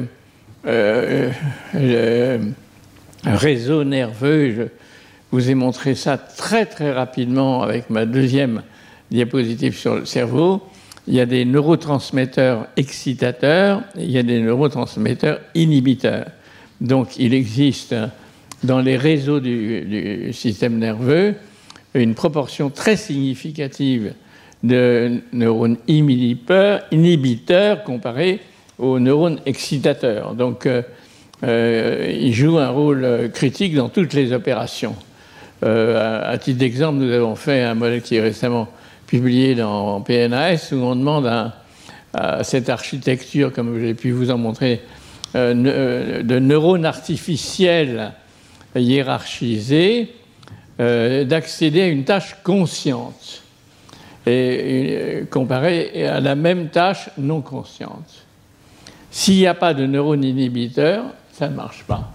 le 0.64 2.38
réseau 3.24 3.82
nerveux, 3.82 4.54
je 4.54 4.62
vous 5.32 5.50
ai 5.50 5.54
montré 5.54 5.94
ça 5.94 6.18
très 6.18 6.66
très 6.66 6.92
rapidement 6.92 7.62
avec 7.62 7.90
ma 7.90 8.04
deuxième 8.04 8.62
diapositive 9.10 9.76
sur 9.76 9.96
le 9.96 10.04
cerveau 10.04 10.62
il 11.08 11.14
y 11.14 11.20
a 11.20 11.26
des 11.26 11.44
neurotransmetteurs 11.44 12.66
excitateurs 12.76 13.82
il 13.96 14.10
y 14.10 14.18
a 14.18 14.22
des 14.22 14.40
neurotransmetteurs 14.40 15.40
inhibiteurs. 15.54 16.26
Donc 16.80 17.16
il 17.18 17.34
existe 17.34 17.94
dans 18.62 18.80
les 18.80 18.96
réseaux 18.96 19.40
du, 19.40 20.32
système 20.32 20.78
nerveux 20.78 21.34
une 21.94 22.14
proportion 22.14 22.70
très 22.70 22.96
significative 22.96 24.14
de 24.62 25.20
neurones 25.32 25.76
inhibiteurs, 25.88 26.82
inhibiteurs 26.92 27.82
comparés 27.82 28.40
aux 28.78 29.00
neurones 29.00 29.40
excitateurs. 29.44 30.34
Donc 30.34 30.66
euh, 30.66 30.82
euh, 31.42 32.16
ils 32.20 32.32
jouent 32.32 32.58
un 32.58 32.70
rôle 32.70 33.30
critique 33.34 33.74
dans 33.74 33.88
toutes 33.88 34.14
les 34.14 34.32
opérations. 34.32 34.94
Euh, 35.64 36.32
à 36.32 36.38
titre 36.38 36.58
d'exemple, 36.58 36.98
nous 36.98 37.12
avons 37.12 37.36
fait 37.36 37.62
un 37.62 37.74
modèle 37.74 38.02
qui 38.02 38.16
est 38.16 38.20
récemment 38.20 38.68
publié 39.12 39.54
dans 39.54 40.00
PNAS 40.00 40.72
où 40.72 40.76
on 40.76 40.96
demande 40.96 41.26
à, 42.14 42.44
cette 42.44 42.70
architecture, 42.70 43.52
comme 43.52 43.78
j'ai 43.78 43.92
pu 43.92 44.10
vous 44.10 44.30
en 44.30 44.38
montrer, 44.38 44.80
euh, 45.34 45.54
euh, 45.66 46.22
de 46.22 46.38
neurones 46.38 46.86
artificiels 46.86 48.12
hiérarchisés, 48.74 50.14
euh, 50.80 51.24
d'accéder 51.24 51.82
à 51.82 51.88
une 51.88 52.04
tâche 52.04 52.38
consciente 52.42 53.42
et, 54.26 55.24
comparée 55.30 56.06
à 56.06 56.20
la 56.20 56.34
même 56.34 56.70
tâche 56.70 57.10
non 57.18 57.42
consciente. 57.42 58.24
S'il 59.10 59.36
n'y 59.36 59.46
a 59.46 59.52
pas 59.52 59.74
de 59.74 59.84
neurones 59.84 60.24
inhibiteurs, 60.24 61.04
ça 61.34 61.50
ne 61.50 61.54
marche 61.54 61.84
pas. 61.86 62.10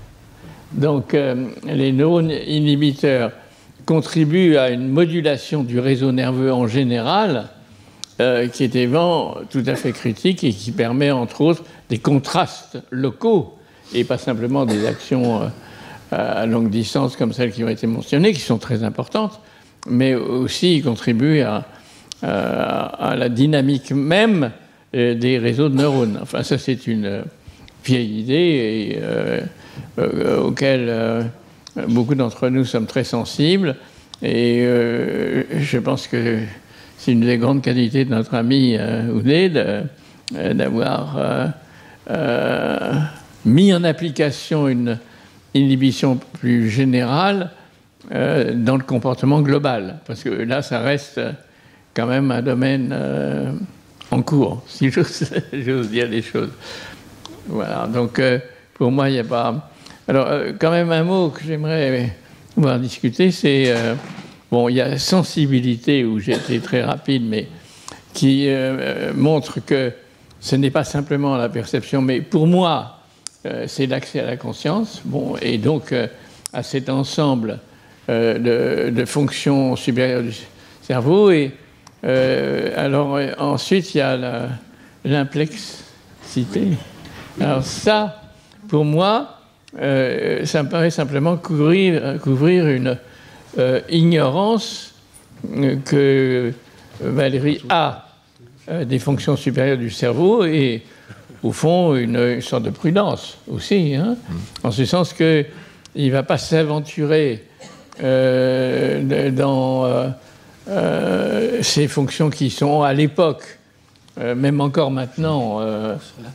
Donc 0.72 1.16
les 1.63 1.92
neurones 1.92 2.32
inhibiteurs 2.32 3.34
contribue 3.88 4.58
à 4.58 4.70
une 4.70 4.89
modulation 4.89 5.63
du 5.63 5.79
réseau 5.79 6.12
nerveux 6.12 6.51
en 6.51 6.67
général, 6.67 7.48
euh, 8.20 8.48
qui 8.50 8.65
est 8.65 8.75
évidemment 8.75 9.38
tout 9.50 9.63
à 9.65 9.75
fait 9.75 9.94
critique 9.94 10.44
et 10.44 10.51
qui 10.51 10.74
permet, 10.74 11.10
entre 11.10 11.39
autres, 11.41 11.63
des 11.89 11.98
contrastes 11.98 12.77
locaux 12.91 13.58
et 13.96 14.03
pas 14.03 14.17
simplement 14.17 14.65
des 14.65 14.86
actions 14.86 15.41
euh, 15.41 15.48
à 16.12 16.46
longue 16.46 16.70
distance 16.70 17.15
comme 17.15 17.32
celles 17.32 17.53
qui 17.53 17.63
ont 17.63 17.70
été 17.70 17.88
mentionnées, 17.88 18.34
qui 18.34 18.41
sont 18.41 18.58
très 18.58 18.84
importantes, 18.84 19.39
mais 19.88 20.15
aussi 20.15 20.82
contribuent 20.82 21.41
à, 21.41 21.65
à 22.22 23.15
la 23.15 23.29
dynamique 23.29 23.91
même 23.91 24.51
des 24.94 25.38
réseaux 25.38 25.70
de 25.70 25.75
neurones. 25.75 26.20
Enfin, 26.22 26.44
ça, 26.44 26.58
c'est 26.58 26.88
une 26.88 27.24
vieille 27.86 28.20
idée 28.20 29.00
auquel 30.44 31.29
beaucoup 31.88 32.15
d'entre 32.15 32.50
nous 32.50 32.65
sommes 32.65 32.88
très 32.88 33.03
sensibles. 33.03 33.75
Et 34.24 34.63
je 35.60 35.77
pense 35.77 36.07
que 36.07 36.39
c'est 36.98 37.12
une 37.12 37.22
des 37.22 37.38
grandes 37.38 37.62
qualités 37.62 38.03
de 38.05 38.10
notre 38.10 38.34
ami 38.34 38.75
euh, 38.79 39.84
d'avoir 40.53 41.53
mis 43.46 43.74
en 43.74 43.84
application 43.84 44.67
une 44.67 44.98
inhibition 45.53 46.19
plus 46.39 46.69
générale 46.69 47.51
euh, 48.13 48.53
dans 48.53 48.77
le 48.77 48.84
comportement 48.84 49.41
global. 49.41 50.00
Parce 50.05 50.24
que 50.24 50.29
là, 50.29 50.62
ça 50.62 50.79
reste 50.79 51.19
quand 51.93 52.07
même 52.07 52.31
un 52.31 52.41
domaine 52.41 52.89
euh, 52.93 53.51
en 54.12 54.22
cours, 54.22 54.63
si 54.67 54.89
j'ose 54.89 55.89
dire 55.89 56.10
des 56.10 56.22
choses. 56.22 56.51
Voilà, 57.48 57.88
donc 57.88 58.19
euh, 58.19 58.39
pour 58.75 58.91
moi, 58.91 59.10
il 59.10 59.13
n'y 59.13 59.19
a 59.19 59.24
pas... 59.24 59.72
Alors, 60.07 60.29
quand 60.59 60.71
même 60.71 60.91
un 60.91 61.03
mot 61.03 61.29
que 61.29 61.41
j'aimerais 61.45 62.15
pouvoir 62.55 62.79
discuter, 62.79 63.31
c'est... 63.31 63.73
bon, 64.51 64.69
il 64.69 64.75
y 64.75 64.81
a 64.81 64.97
sensibilité, 64.97 66.05
où 66.05 66.19
j'ai 66.19 66.33
été 66.33 66.59
très 66.59 66.83
rapide, 66.83 67.23
mais 67.27 67.47
qui 68.13 68.49
montre 69.15 69.59
que 69.65 69.91
ce 70.39 70.55
n'est 70.55 70.71
pas 70.71 70.83
simplement 70.83 71.35
la 71.35 71.49
perception, 71.49 72.01
mais 72.01 72.21
pour 72.21 72.47
moi, 72.47 72.97
euh, 73.45 73.65
c'est 73.67 73.85
l'accès 73.85 74.19
à 74.19 74.25
la 74.25 74.37
conscience. 74.37 75.01
Bon, 75.05 75.35
et 75.41 75.57
donc, 75.57 75.91
euh, 75.91 76.07
à 76.53 76.63
cet 76.63 76.89
ensemble 76.89 77.59
euh, 78.09 78.89
de, 78.89 79.05
fonctions 79.05 79.75
supérieures 79.75 80.23
du 80.23 80.33
cerveau. 80.81 81.31
Et 81.31 81.51
alors, 82.75 83.19
ensuite, 83.37 83.93
il 83.93 83.97
y 83.97 84.01
a 84.01 84.47
l'implexité. 85.03 86.69
Alors, 87.41 87.63
ça, 87.63 88.21
pour 88.69 88.85
moi, 88.85 89.37
ça 89.77 90.63
me 90.63 90.69
paraît 90.69 90.89
simplement 90.89 91.38
couvrir, 91.38 92.19
couvrir 92.22 92.67
une 92.67 92.98
ignorance 93.89 94.96
que 95.86 96.51
Valérie 97.00 97.62
a 97.69 98.07
des 98.86 99.00
fonctions 99.00 99.36
supérieures 99.36 99.77
du 99.77 99.91
cerveau 99.91 100.46
et 100.46 100.84
au 101.43 101.51
fond, 101.51 101.96
une, 101.96 102.41
sorte 102.41 102.63
de 102.63 102.69
prudence 102.69 103.38
aussi, 103.48 103.96
hein, 103.96 104.17
en 104.63 104.72
ce 104.72 104.86
sens 104.86 105.13
qu'il 105.13 105.46
ne 105.96 106.12
va 106.12 106.24
pas 106.24 106.38
s'aventurer 106.38 107.43
euh, 108.03 109.31
dans 109.31 109.86
euh, 109.86 110.10
euh, 110.69 111.60
ces 111.62 111.88
fonctions 111.88 112.29
qui 112.29 112.50
sont 112.50 112.81
à 112.81 112.93
l'époque, 112.93 113.60
même 114.17 114.62
encore 114.62 114.89
maintenant, 114.89 115.62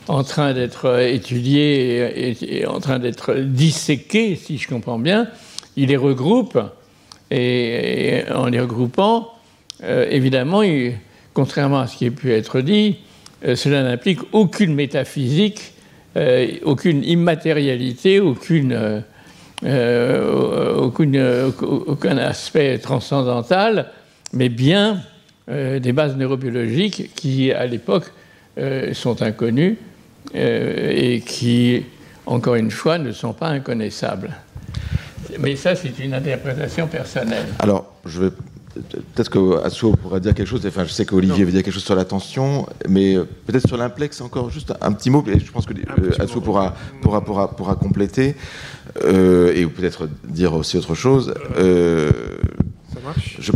en 0.07 0.23
train 0.23 0.53
d'être 0.53 1.01
étudiées 1.01 2.59
et, 2.61 2.65
en 2.65 2.79
train 2.79 2.99
d'être 2.99 3.33
disséquées, 3.35 4.35
si 4.35 4.57
je 4.57 4.67
comprends 4.67 4.99
bien. 4.99 5.27
Il 5.75 5.89
les 5.89 5.97
regroupe 5.97 6.57
et, 7.29 8.23
en 8.33 8.47
les 8.47 8.59
regroupant, 8.59 9.33
évidemment, 9.81 10.61
contrairement 11.33 11.79
à 11.79 11.87
ce 11.87 11.97
qui 11.97 12.05
a 12.07 12.11
pu 12.11 12.31
être 12.31 12.61
dit, 12.61 12.97
euh, 13.45 13.55
cela 13.55 13.83
n'implique 13.83 14.19
aucune 14.31 14.73
métaphysique, 14.73 15.73
euh, 16.15 16.47
aucune 16.63 17.03
immatérialité, 17.03 18.19
aucune, 18.19 19.01
euh, 19.63 21.51
aucun 21.61 22.17
aspect 22.17 22.77
transcendantal, 22.79 23.89
mais 24.31 24.49
bien 24.49 25.01
des 25.47 25.91
bases 25.91 26.15
neurobiologiques 26.15 27.11
qui, 27.15 27.51
à 27.51 27.65
l'époque, 27.65 28.11
sont 28.93 29.21
inconnues 29.21 29.77
et 30.33 31.21
qui, 31.25 31.83
encore 32.25 32.55
une 32.55 32.71
fois, 32.71 32.97
ne 32.97 33.11
sont 33.11 33.33
pas 33.33 33.47
inconnaissables. 33.47 34.31
Mais 35.39 35.55
ça, 35.55 35.75
c'est 35.75 35.99
une 35.99 36.13
interprétation 36.13 36.87
personnelle. 36.87 37.47
Alors, 37.59 37.93
je 38.05 38.21
vais 38.21 38.29
Peut-être 38.73 39.29
que 39.29 39.63
Atsuo 39.63 39.95
pourra 39.95 40.19
dire 40.19 40.33
quelque 40.33 40.47
chose. 40.47 40.65
Enfin, 40.65 40.83
je 40.83 40.91
sais 40.91 41.05
qu'Olivier 41.05 41.43
veut 41.45 41.51
dire 41.51 41.61
quelque 41.61 41.73
chose 41.73 41.83
sur 41.83 41.95
l'attention, 41.95 42.65
mais 42.89 43.15
euh, 43.15 43.25
peut-être 43.45 43.67
sur 43.67 43.77
l'implex 43.77 44.19
encore 44.21 44.49
juste 44.49 44.73
un 44.81 44.93
petit 44.93 45.11
mot. 45.11 45.23
Et 45.27 45.39
je 45.39 45.51
pense 45.51 45.67
que 45.67 45.73
euh, 45.73 46.27
pourra, 46.41 46.73
pourra, 47.01 47.23
pourra, 47.23 47.55
pourra, 47.55 47.75
compléter 47.75 48.35
euh, 49.03 49.53
et 49.53 49.67
peut-être 49.67 50.09
dire 50.23 50.53
aussi 50.53 50.77
autre 50.77 50.95
chose. 50.95 51.33
ça 51.55 52.99
marche? 53.03 53.51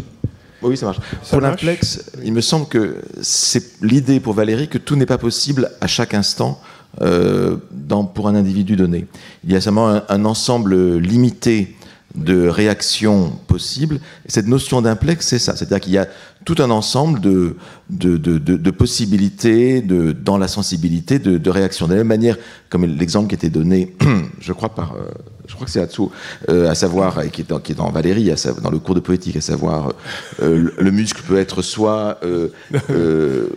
Oui, 0.61 0.77
ça 0.77 0.87
marche. 0.87 0.99
pour 1.29 1.41
l'implex, 1.41 2.03
il 2.23 2.33
me 2.33 2.41
semble 2.41 2.67
que 2.67 2.97
c'est 3.21 3.81
l'idée 3.81 4.19
pour 4.19 4.33
Valérie 4.33 4.67
que 4.67 4.77
tout 4.77 4.95
n'est 4.95 5.05
pas 5.05 5.17
possible 5.17 5.71
à 5.81 5.87
chaque 5.87 6.13
instant 6.13 6.59
dans, 6.99 8.05
pour 8.05 8.27
un 8.27 8.35
individu 8.35 8.75
donné. 8.75 9.05
Il 9.43 9.51
y 9.51 9.55
a 9.55 9.61
seulement 9.61 10.01
un 10.09 10.25
ensemble 10.25 10.97
limité 10.97 11.75
de 12.17 12.47
réactions 12.47 13.31
possibles. 13.47 13.99
Et 14.25 14.31
cette 14.31 14.47
notion 14.47 14.81
d'implex, 14.81 15.25
c'est 15.25 15.39
ça. 15.39 15.55
C'est-à-dire 15.55 15.79
qu'il 15.79 15.93
y 15.93 15.97
a 15.97 16.07
tout 16.45 16.55
un 16.59 16.71
ensemble 16.71 17.21
de, 17.21 17.55
de, 17.89 18.71
possibilités 18.71 19.81
de, 19.81 20.11
dans 20.11 20.37
la 20.37 20.47
sensibilité 20.47 21.19
de, 21.19 21.49
réactions. 21.49 21.87
De 21.87 21.91
la 21.91 21.99
même 21.99 22.07
manière, 22.07 22.37
comme 22.69 22.85
l'exemple 22.85 23.29
qui 23.29 23.35
était 23.35 23.49
donné, 23.49 23.95
je 24.39 24.53
crois, 24.53 24.69
par, 24.69 24.93
euh, 24.93 25.11
je 25.47 25.53
crois 25.55 25.65
que 25.65 25.71
c'est 25.71 25.81
Atsu, 25.81 26.03
euh, 26.49 26.69
à 26.69 26.75
savoir, 26.75 27.21
et 27.21 27.29
qui 27.29 27.41
est 27.41 27.49
dans, 27.49 27.59
qui 27.59 27.71
est 27.71 27.75
dans 27.75 27.89
Valérie, 27.89 28.31
dans 28.61 28.69
le 28.69 28.79
cours 28.79 28.95
de 28.95 28.99
poétique, 28.99 29.37
à 29.37 29.41
savoir, 29.41 29.93
euh, 30.41 30.71
le 30.77 30.91
muscle 30.91 31.21
peut 31.23 31.37
être 31.37 31.61
soit 31.61 32.19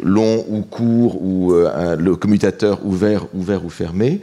long 0.02 0.44
ou 0.49 0.62
court, 0.62 1.23
ou 1.23 1.52
le 1.52 2.14
commutateur 2.16 2.85
ouvert, 2.85 3.26
ouvert 3.35 3.64
ou 3.64 3.70
fermé. 3.70 4.20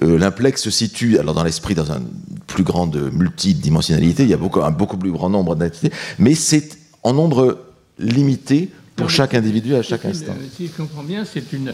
L'implex 0.00 0.62
se 0.62 0.70
situe 0.70 1.18
alors 1.18 1.34
dans 1.34 1.42
l'esprit 1.42 1.74
dans 1.74 1.90
une 1.90 2.06
plus 2.46 2.62
grande 2.62 3.10
multidimensionnalité, 3.12 4.22
il 4.22 4.28
y 4.28 4.34
a 4.34 4.38
beaucoup, 4.38 4.62
un 4.62 4.70
beaucoup 4.70 4.96
plus 4.96 5.10
grand 5.10 5.28
nombre 5.28 5.56
d'entités, 5.56 5.90
mais 6.18 6.34
c'est 6.34 6.78
en 7.02 7.14
nombre 7.14 7.58
limité 7.98 8.70
pour 8.98 9.10
chaque 9.10 9.34
individu 9.34 9.74
à 9.74 9.82
chaque 9.82 10.04
instant. 10.04 10.32
si 10.56 10.66
je 10.66 10.72
comprends 10.72 11.04
bien, 11.04 11.24
c'est 11.24 11.52
une, 11.52 11.72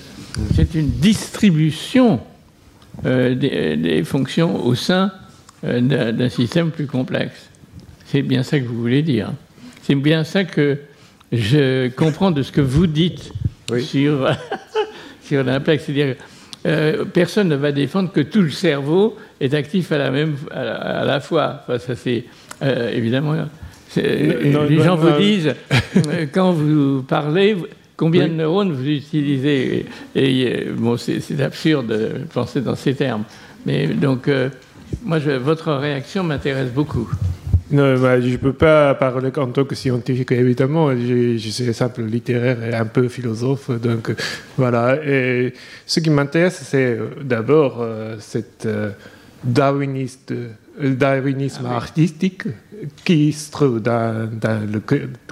c'est 0.55 0.75
une 0.75 0.91
distribution 0.91 2.21
euh, 3.05 3.35
des, 3.35 4.05
fonctions 4.05 4.65
au 4.65 4.75
sein 4.75 5.07
euh, 5.07 5.24
d'un 5.65 6.29
système 6.29 6.71
plus 6.71 6.87
complexe. 6.87 7.49
C'est 8.07 8.23
bien 8.23 8.43
ça 8.43 8.61
que 8.61 8.65
vous 8.65 8.81
voulez 8.81 9.03
dire. 9.03 9.33
C'est 9.83 9.95
bien 9.95 10.25
ça 10.25 10.45
que 10.45 10.79
je 11.33 11.89
comprends 11.89 12.31
de 12.31 12.43
ce 12.43 12.53
que 12.53 12.61
vous 12.61 12.87
dites 12.87 13.33
sur, 13.81 14.29
sur 15.23 15.43
l'implex. 15.43 15.85
C'est-à-dire 15.85 16.17
euh, 16.67 17.05
personne 17.05 17.49
ne 17.49 17.57
va 17.57 17.73
défendre 17.73 18.13
que 18.13 18.21
tout 18.21 18.43
le 18.43 18.51
cerveau 18.51 19.17
est 19.41 19.55
actif 19.55 19.93
à 19.93 19.99
la, 19.99 20.11
même, 20.11 20.37
à 20.51 21.05
la, 21.05 21.21
fois. 21.21 21.63
Enfin, 21.63 21.79
ça, 21.79 21.95
c'est 21.95 22.25
évidemment 22.61 23.35
les 23.97 24.83
gens 24.83 24.97
vous 24.97 25.19
disent, 25.19 25.55
euh, 26.09 26.27
quand 26.33 26.53
vous 26.53 27.03
parlez, 27.03 27.57
combien 27.97 28.29
de 28.29 28.35
neurones 28.35 28.73
vous 28.73 28.87
utilisez? 28.87 29.87
Et, 30.15 30.47
euh, 30.47 30.73
bon, 30.77 30.97
c'est 30.97 31.41
absurde 31.41 31.87
de 31.87 32.11
penser 32.33 32.61
dans 32.61 32.77
ces 32.77 32.95
termes. 32.95 33.25
Mais 33.67 33.87
donc, 33.87 34.29
euh, 34.29 34.51
moi, 35.05 35.19
votre 35.19 35.73
réaction 35.73 36.25
m'intéresse 36.25 36.71
beaucoup. 36.71 37.11
Non, 37.71 37.99
bah, 37.99 38.21
je 38.21 38.29
ne 38.29 38.37
peux 38.37 38.53
pas 38.53 38.95
parler 38.95 39.31
en 39.37 39.47
tant 39.49 39.65
que 39.65 39.75
scientifique, 39.75 40.33
évidemment. 40.33 40.91
Je, 40.93 41.37
je 41.37 41.49
suis 41.49 41.75
simple 41.75 42.03
littéraire 42.03 42.63
et 42.63 42.75
un 42.75 42.87
peu 42.87 43.09
philosophe. 43.09 43.71
Donc, 43.71 44.15
voilà. 44.57 44.99
Et 45.05 45.55
ce 45.87 46.01
qui 46.01 46.11
m'intéresse, 46.11 46.63
c'est 46.65 46.99
d'abord 47.23 47.85
cette 48.19 48.69
darwiniste 49.43 50.33
le 50.79 50.95
darwinisme 50.95 51.67
ah 51.69 51.77
artistique 51.77 52.45
qui 53.05 53.33
se 53.33 53.51
trouve 53.51 53.81
dans, 53.81 54.31
le 54.41 54.81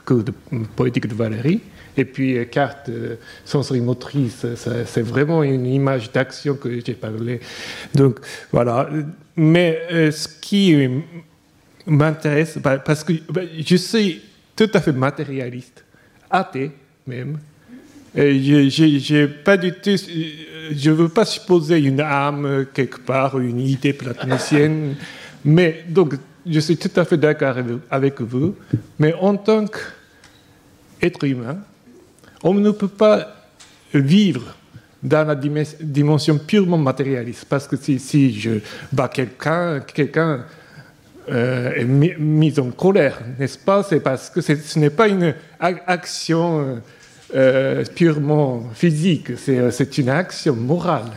code 0.04 0.30
poétique 0.76 1.06
de 1.08 1.14
Valérie. 1.14 1.60
Et 1.96 2.06
puis, 2.06 2.38
euh, 2.38 2.44
carte 2.44 2.88
euh, 2.88 3.16
sensorimotrice, 3.44 4.46
c'est 4.56 5.02
vraiment 5.02 5.42
une 5.42 5.66
image 5.66 6.10
d'action 6.10 6.54
que 6.54 6.80
j'ai 6.84 6.94
parlé. 6.94 7.40
Donc, 7.94 8.18
voilà. 8.50 8.88
Mais 9.36 9.82
euh, 9.90 10.10
ce 10.10 10.28
qui 10.28 10.88
m'intéresse, 11.86 12.58
bah, 12.58 12.78
parce 12.78 13.02
que 13.02 13.14
bah, 13.30 13.42
je 13.58 13.76
suis 13.76 14.20
tout 14.54 14.70
à 14.74 14.80
fait 14.80 14.92
matérialiste, 14.92 15.84
athée 16.30 16.70
même, 17.06 17.38
je 18.14 19.70
tout, 19.70 19.96
je 20.70 20.90
veux 20.90 21.08
pas 21.08 21.24
supposer 21.24 21.78
une 21.78 22.00
âme 22.00 22.66
quelque 22.74 23.00
part, 23.00 23.38
une 23.38 23.60
idée 23.60 23.92
platonicienne. 23.92 24.96
Mais 25.44 25.84
donc, 25.88 26.14
je 26.46 26.60
suis 26.60 26.76
tout 26.76 26.90
à 26.96 27.04
fait 27.04 27.16
d'accord 27.16 27.56
avec 27.90 28.20
vous, 28.20 28.54
mais 28.98 29.14
en 29.14 29.36
tant 29.36 29.64
qu'être 31.00 31.24
humain, 31.24 31.58
on 32.42 32.54
ne 32.54 32.70
peut 32.70 32.88
pas 32.88 33.46
vivre 33.94 34.56
dans 35.02 35.26
la 35.26 35.34
dimension 35.34 36.38
purement 36.38 36.78
matérialiste, 36.78 37.46
parce 37.48 37.66
que 37.66 37.76
si, 37.76 37.98
si 37.98 38.38
je 38.38 38.60
bats 38.92 39.08
quelqu'un, 39.08 39.80
quelqu'un 39.80 40.44
est 41.28 41.84
mise 41.84 42.58
en 42.58 42.70
colère, 42.70 43.20
n'est-ce 43.38 43.58
pas? 43.58 43.82
C'est 43.82 44.00
parce 44.00 44.30
que 44.30 44.40
ce 44.40 44.78
n'est 44.78 44.90
pas 44.90 45.08
une 45.08 45.34
action 45.58 46.80
purement 47.94 48.64
physique, 48.74 49.32
c'est 49.38 49.98
une 49.98 50.08
action 50.08 50.54
morale. 50.54 51.10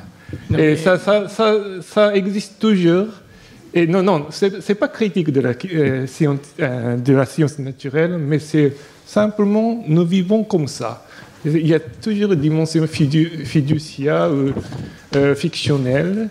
et 0.57 0.75
ça, 0.75 0.97
ça, 0.97 1.27
ça, 1.27 1.55
ça, 1.81 2.15
existe 2.15 2.59
toujours. 2.59 3.07
Et 3.73 3.87
non, 3.87 4.01
non, 4.01 4.27
ce 4.29 4.45
n'est 4.45 4.75
pas 4.75 4.87
critique 4.87 5.31
de 5.31 5.41
la, 5.41 5.53
science, 6.07 6.39
de 6.57 7.13
la 7.13 7.25
science 7.25 7.59
naturelle, 7.59 8.17
mais 8.17 8.39
c'est 8.39 8.73
simplement 9.05 9.83
nous 9.87 10.05
vivons 10.05 10.43
comme 10.43 10.67
ça. 10.67 11.05
Il 11.45 11.67
y 11.67 11.73
a 11.73 11.79
toujours 11.79 12.31
une 12.31 12.39
dimension 12.39 12.87
fiduciaire 12.87 14.31
ou 14.31 14.51
euh, 15.15 15.35
fictionnelle. 15.35 16.29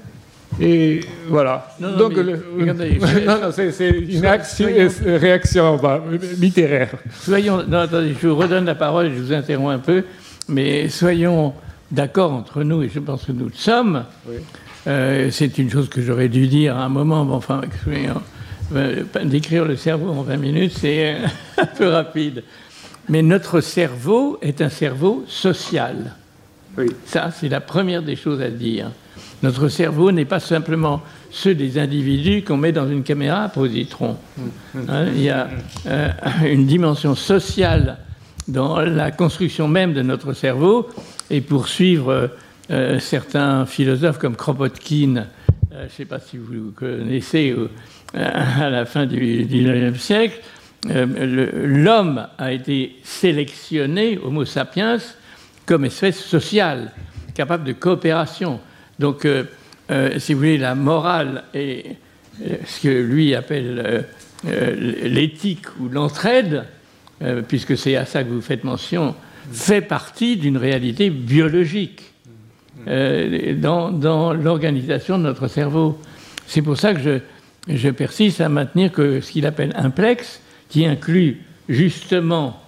Et 0.61 1.01
voilà. 1.29 1.69
Non, 1.81 1.97
Donc, 1.97 2.13
c'est 3.53 3.89
une 3.91 4.27
action, 4.27 4.69
réaction 5.05 5.81
littéraire. 6.39 6.91
Soyons, 7.21 7.61
attendez, 7.73 8.15
je 8.21 8.29
vous 8.29 8.37
redonne 8.37 8.65
la 8.65 8.75
parole, 8.75 9.11
je 9.15 9.21
vous 9.21 9.33
interromps 9.33 9.75
un 9.75 9.79
peu, 9.79 10.05
mais 10.49 10.89
soyons 10.89 11.55
d'accord 11.91 12.33
entre 12.33 12.63
nous, 12.63 12.83
et 12.83 12.89
je 12.89 13.01
pense 13.01 13.25
que 13.25 13.33
nous 13.33 13.47
le 13.47 13.55
sommes. 13.55 14.05
Euh, 14.87 15.29
c'est 15.31 15.59
une 15.59 15.71
chose 15.71 15.89
que 15.89 16.03
j'aurais 16.03 16.29
dû 16.29 16.47
dire 16.47 16.77
à 16.77 16.85
un 16.85 16.89
moment, 16.89 17.25
mais 17.25 17.35
enfin, 17.35 17.63
euh, 18.75 19.03
décrire 19.25 19.65
le 19.65 19.77
cerveau 19.77 20.11
en 20.11 20.23
20 20.23 20.37
minutes, 20.37 20.73
c'est 20.79 21.17
un 21.59 21.67
peu 21.67 21.89
rapide. 21.89 22.43
Mais 23.09 23.23
notre 23.23 23.61
cerveau 23.61 24.39
est 24.41 24.61
un 24.61 24.69
cerveau 24.69 25.25
social. 25.27 26.15
Oui. 26.77 26.87
Ça, 27.07 27.31
c'est 27.31 27.49
la 27.49 27.61
première 27.61 28.03
des 28.03 28.17
choses 28.17 28.41
à 28.41 28.51
dire. 28.51 28.91
Notre 29.43 29.69
cerveau 29.69 30.11
n'est 30.11 30.25
pas 30.25 30.41
simplement 30.41 31.03
ceux 31.31 31.55
des 31.55 31.79
individus 31.79 32.43
qu'on 32.43 32.57
met 32.57 32.73
dans 32.73 32.89
une 32.89 33.03
caméra 33.03 33.45
à 33.45 33.49
positron. 33.51 34.17
Hein, 34.89 35.07
il 35.15 35.21
y 35.21 35.29
a 35.29 35.51
euh, 35.87 36.09
une 36.47 36.67
dimension 36.67 37.15
sociale 37.15 37.99
dans 38.49 38.81
la 38.81 39.11
construction 39.11 39.69
même 39.69 39.93
de 39.93 40.01
notre 40.01 40.33
cerveau. 40.33 40.89
Et 41.29 41.43
pour 41.43 41.69
suivre 41.69 42.31
euh, 42.71 42.99
certains 43.01 43.67
philosophes 43.67 44.19
comme 44.19 44.35
Kropotkin, 44.35 45.17
euh, 45.17 45.25
je 45.73 45.83
ne 45.85 45.89
sais 45.91 46.05
pas 46.07 46.21
si 46.21 46.39
vous 46.39 46.73
connaissez, 46.75 47.55
à 48.15 48.71
la 48.71 48.87
fin 48.87 49.05
du 49.05 49.47
XIXe 49.47 50.01
siècle, 50.01 50.41
l'homme 50.87 52.27
a 52.39 52.53
été 52.53 52.97
sélectionné, 53.03 54.19
Homo 54.23 54.45
sapiens, 54.45 54.99
comme 55.67 55.85
espèce 55.85 56.23
sociale, 56.23 56.93
capable 57.35 57.65
de 57.65 57.73
coopération. 57.73 58.61
Donc, 58.99 59.25
euh, 59.25 59.45
euh, 59.91 60.19
si 60.19 60.35
vous 60.35 60.41
voulez, 60.41 60.59
la 60.59 60.75
morale 60.75 61.45
et 61.55 61.85
ce 62.67 62.83
que 62.83 62.89
lui 62.89 63.35
appelle 63.35 64.07
l'éthique 64.45 65.67
ou 65.81 65.89
l'entraide, 65.89 66.65
puisque 67.47 67.79
c'est 67.79 67.95
à 67.95 68.05
ça 68.07 68.25
que 68.25 68.29
vous 68.29 68.41
faites 68.41 68.65
mention, 68.65 69.15
fait 69.53 69.81
partie 69.81 70.37
d'une 70.37 70.57
réalité 70.57 71.11
biologique 71.11 72.03
dans, 72.87 73.93
dans 73.93 74.33
l'organisation 74.33 75.17
de 75.17 75.23
notre 75.23 75.47
cerveau. 75.47 76.01
C'est 76.49 76.61
pour 76.61 76.77
ça 76.77 76.93
que 76.93 77.01
je, 77.01 77.21
je 77.69 77.89
persiste 77.89 78.41
à 78.41 78.49
maintenir 78.49 78.93
que 78.93 79.21
ce 79.21 79.31
qu'il 79.31 79.47
appelle 79.47 79.73
implexe, 79.77 80.41
qui 80.69 80.87
inclut 80.87 81.43
justement 81.69 82.61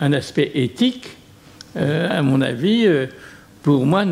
un 0.00 0.12
aspect 0.12 0.50
éthique, 0.54 1.08
euh, 1.76 2.18
à 2.18 2.22
mon 2.22 2.40
avis, 2.40 2.86
euh, 2.86 3.06
pour 3.62 3.84
moi, 3.86 4.04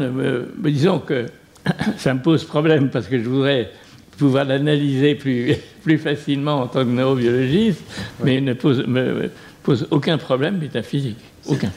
disons 0.59 1.01
que 1.01 1.27
ça 1.97 2.15
me 2.15 2.21
pose 2.21 2.45
problème 2.45 2.91
parce 2.91 3.07
que 3.07 3.19
je 3.19 3.29
voudrais 3.29 3.71
pouvoir 4.19 4.45
l'analyser 4.45 5.15
plus, 5.15 5.55
plus 5.83 5.99
facilement 5.99 6.63
en 6.63 6.67
tant 6.67 6.85
que 6.85 6.91
neurobiologiste, 6.91 7.83
mais 8.23 8.41
ne 8.41 8.53
pose, 8.53 8.87
me 8.87 9.31
pose 9.63 9.87
aucun 9.91 10.19
problème 10.19 10.59
métaphysique. 10.59 11.19
Aucun. 11.47 11.71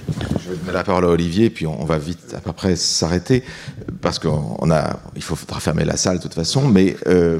Je 0.43 0.49
vais 0.49 0.55
donner 0.57 0.73
la 0.73 0.83
parole 0.83 1.05
à 1.05 1.09
Olivier, 1.09 1.49
puis 1.49 1.65
on 1.65 1.85
va 1.85 1.97
vite 1.97 2.33
à 2.35 2.41
peu 2.41 2.51
près 2.51 2.75
s'arrêter, 2.75 3.43
parce 4.01 4.19
qu'il 4.19 4.29
faudra 5.21 5.59
fermer 5.59 5.85
la 5.85 5.95
salle 5.95 6.17
de 6.17 6.23
toute 6.23 6.33
façon, 6.33 6.67
mais 6.67 6.97
euh, 7.07 7.39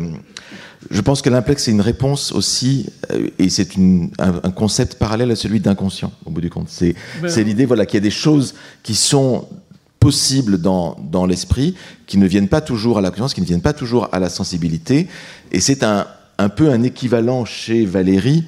je 0.91 1.01
pense 1.01 1.21
que 1.21 1.29
l'implex, 1.29 1.63
c'est 1.63 1.71
une 1.71 1.81
réponse 1.81 2.31
aussi, 2.31 2.87
euh, 3.11 3.29
et 3.39 3.49
c'est 3.49 3.69
un, 4.19 4.51
concept 4.51 4.95
parallèle 4.95 5.31
à 5.31 5.35
celui 5.35 5.59
d'inconscient, 5.59 6.11
au 6.25 6.31
bout 6.31 6.41
du 6.41 6.49
compte. 6.49 6.67
C'est 6.69 6.95
ben 7.21 7.29
l'idée 7.43 7.65
voilà, 7.65 7.85
qu'il 7.85 7.95
y 7.95 7.97
a 7.97 8.01
des 8.03 8.11
choses 8.11 8.53
qui 8.83 8.93
sont 8.95 9.47
possibles 9.99 10.59
dans, 10.59 10.97
dans 11.11 11.25
l'esprit, 11.25 11.75
qui 12.07 12.17
ne 12.17 12.27
viennent 12.27 12.49
pas 12.49 12.61
toujours 12.61 12.97
à 12.97 13.01
la 13.01 13.09
conscience, 13.09 13.33
qui 13.33 13.41
ne 13.41 13.45
viennent 13.45 13.61
pas 13.61 13.73
toujours 13.73 14.09
à 14.11 14.19
la 14.19 14.29
sensibilité. 14.29 15.07
Et 15.51 15.61
c'est 15.61 15.83
un, 15.83 16.07
un 16.37 16.49
peu 16.49 16.71
un 16.71 16.83
équivalent 16.83 17.45
chez 17.45 17.85
Valérie 17.85 18.45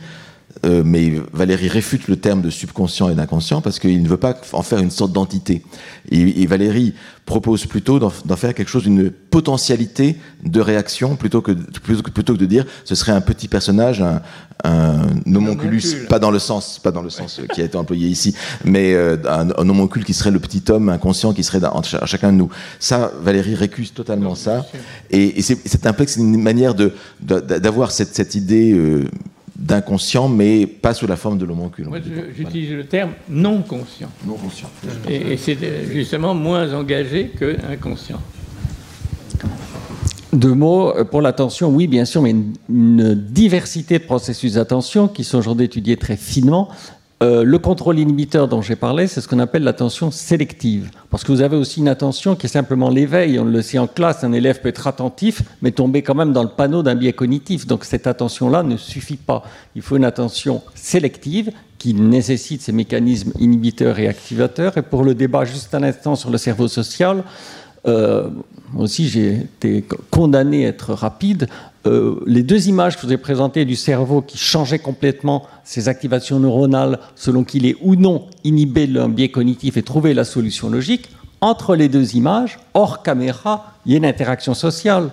euh, 0.66 0.84
mais 0.86 1.14
Valérie 1.34 1.68
réfute 1.68 2.08
le 2.08 2.16
terme 2.16 2.42
de 2.42 2.50
subconscient 2.50 3.10
et 3.10 3.16
d'inconscient 3.16 3.62
parce 3.62 3.80
qu'il 3.80 4.02
ne 4.02 4.08
veut 4.08 4.18
pas 4.18 4.36
en 4.54 4.62
faire 4.62 4.80
une 4.80 4.92
sorte 4.92 5.12
d'entité. 5.12 5.64
Et, 6.10 6.46
Valérie 6.46 6.94
propose 7.26 7.66
plutôt 7.66 8.00
d'en 8.00 8.36
faire 8.36 8.54
quelque 8.54 8.70
chose, 8.70 8.84
d'une 8.84 9.10
potentialité 9.10 10.18
de 10.44 10.60
réaction, 10.62 11.16
plutôt 11.16 11.42
que, 11.42 11.52
plutôt, 11.52 12.34
que 12.34 12.40
de 12.40 12.46
dire 12.46 12.66
ce 12.84 12.96
serait 12.96 13.14
un 13.14 13.22
petit 13.22 13.48
personnage, 13.48 14.02
un, 14.02 14.22
un 14.64 15.08
homonculus, 15.34 16.06
pas 16.08 16.20
dans 16.20 16.32
le 16.32 16.40
sens, 16.40 16.80
pas 16.80 16.92
dans 16.92 17.02
le 17.02 17.10
sens 17.10 17.42
qui 17.54 17.62
a 17.62 17.66
été 17.66 17.78
employé 17.78 18.08
ici, 18.08 18.36
mais 18.64 18.94
euh, 18.94 19.18
un, 19.28 19.50
homoncule 19.52 20.06
qui 20.06 20.14
serait 20.14 20.32
le 20.32 20.40
petit 20.40 20.64
homme 20.70 20.90
inconscient 20.90 21.34
qui 21.34 21.44
serait 21.44 21.60
dans, 21.60 21.82
chacun 21.84 22.32
de 22.32 22.38
nous. 22.38 22.50
Ça, 22.80 23.12
Valérie 23.22 23.56
récuse 23.56 23.94
totalement 23.94 24.36
ça. 24.36 24.66
Et, 25.10 25.42
c'est 25.42 25.86
un 25.86 25.94
peu 25.94 26.06
une 26.18 26.42
manière 26.42 26.74
d'avoir 27.22 27.92
cette, 27.92 28.16
cette, 28.16 28.36
idée 28.36 28.72
euh, 28.74 29.06
d'inconscient, 29.64 30.28
mais 30.28 30.68
pas 30.68 30.94
sous 30.94 31.08
la 31.08 31.16
forme 31.16 31.38
de 31.38 31.46
l'homoncule. 31.46 31.88
Moi, 31.88 32.00
j'utilise 32.36 32.72
le 32.72 32.86
terme 32.86 33.12
non 33.30 33.62
conscient. 33.62 34.10
Non 34.28 34.36
conscient. 34.36 34.70
Et, 35.10 35.38
c'est 35.38 35.58
justement 35.92 36.34
moins 36.34 36.74
engagé 36.74 37.30
que 37.30 37.56
inconscient. 37.72 38.20
Deux 40.34 40.54
mots 40.54 40.94
pour 41.12 41.22
l'attention, 41.22 41.70
oui, 41.70 41.88
bien 41.88 42.06
sûr, 42.06 42.22
mais 42.22 42.32
une, 42.32 42.54
une 42.70 43.14
diversité 43.14 44.00
de 44.00 44.04
processus 44.04 44.54
d'attention 44.54 45.08
qui 45.08 45.24
sont 45.24 45.38
aujourd'hui 45.38 45.66
étudiés 45.66 45.96
très 45.96 46.18
finement. 46.18 46.70
Euh, 47.24 47.44
le 47.46 47.58
contrôle 47.58 48.00
inhibiteur 48.00 48.50
dont 48.50 48.62
j'ai 48.62 48.76
parlé, 48.76 49.08
c'est 49.08 49.22
ce 49.22 49.30
qu'on 49.30 49.40
appelle 49.40 49.64
l'attention 49.64 50.12
sélective. 50.12 50.92
Parce 51.10 51.24
que 51.24 51.32
vous 51.32 51.40
avez 51.40 51.56
aussi 51.56 51.80
une 51.80 51.88
attention 51.88 52.36
qui 52.36 52.48
est 52.48 52.50
simplement 52.50 52.90
l'éveil. 52.90 53.40
On 53.40 53.46
le 53.46 53.62
sait 53.62 53.78
en 53.78 53.88
classe, 53.88 54.26
un 54.26 54.34
élève 54.34 54.60
peut 54.60 54.68
être 54.68 54.88
attentif, 54.88 55.42
mais 55.62 55.72
tomber 55.72 56.02
quand 56.02 56.16
même 56.16 56.34
dans 56.34 56.44
le 56.44 56.50
panneau 56.50 56.84
d'un 56.84 56.96
biais 56.96 57.14
cognitif. 57.14 57.66
Donc 57.66 57.86
cette 57.86 58.08
attention-là 58.08 58.64
ne 58.64 58.76
suffit 58.76 59.16
pas. 59.16 59.44
Il 59.74 59.82
faut 59.82 59.96
une 59.96 60.04
attention 60.04 60.62
sélective 60.76 61.52
qui 61.78 61.94
nécessite 61.94 62.62
ces 62.62 62.74
mécanismes 62.74 63.32
inhibiteurs 63.40 64.00
et 64.00 64.10
activateurs. 64.10 64.78
Et 64.78 64.82
pour 64.82 65.04
le 65.04 65.16
débat 65.16 65.46
juste 65.46 65.74
un 65.76 65.84
instant 65.84 66.18
sur 66.18 66.30
le 66.30 66.38
cerveau 66.38 66.68
social, 66.68 67.24
euh, 67.88 68.30
aussi 68.78 69.08
j'ai 69.08 69.34
été 69.36 69.86
condamné 70.12 70.66
à 70.66 70.70
être 70.70 70.94
rapide. 70.94 71.48
Euh, 71.86 72.16
les 72.26 72.44
deux 72.44 72.70
images 72.70 72.96
que 72.96 73.02
je 73.02 73.08
vous 73.08 73.14
ai 73.14 73.18
présentées 73.18 73.66
du 73.66 73.76
cerveau 73.76 74.22
qui 74.22 74.38
changeait 74.38 74.80
complètement 74.80 75.46
ses 75.66 75.90
activations 75.90 76.40
neuronales 76.40 77.00
selon 77.16 77.44
qu'il 77.44 77.66
est 77.66 77.76
ou 77.82 77.96
non 77.96 78.28
inhibé 78.46 78.88
d'un 78.88 79.10
biais 79.10 79.30
cognitif 79.30 79.76
et 79.76 79.84
trouver 79.84 80.14
la 80.14 80.24
solution 80.24 80.70
logique, 80.70 81.10
entre 81.42 81.76
les 81.76 81.90
deux 81.90 82.16
images, 82.16 82.58
hors 82.74 83.04
caméra, 83.04 83.74
il 83.86 83.92
y 83.92 83.96
a 83.96 83.98
une 83.98 84.06
interaction 84.06 84.54
sociale. 84.54 85.10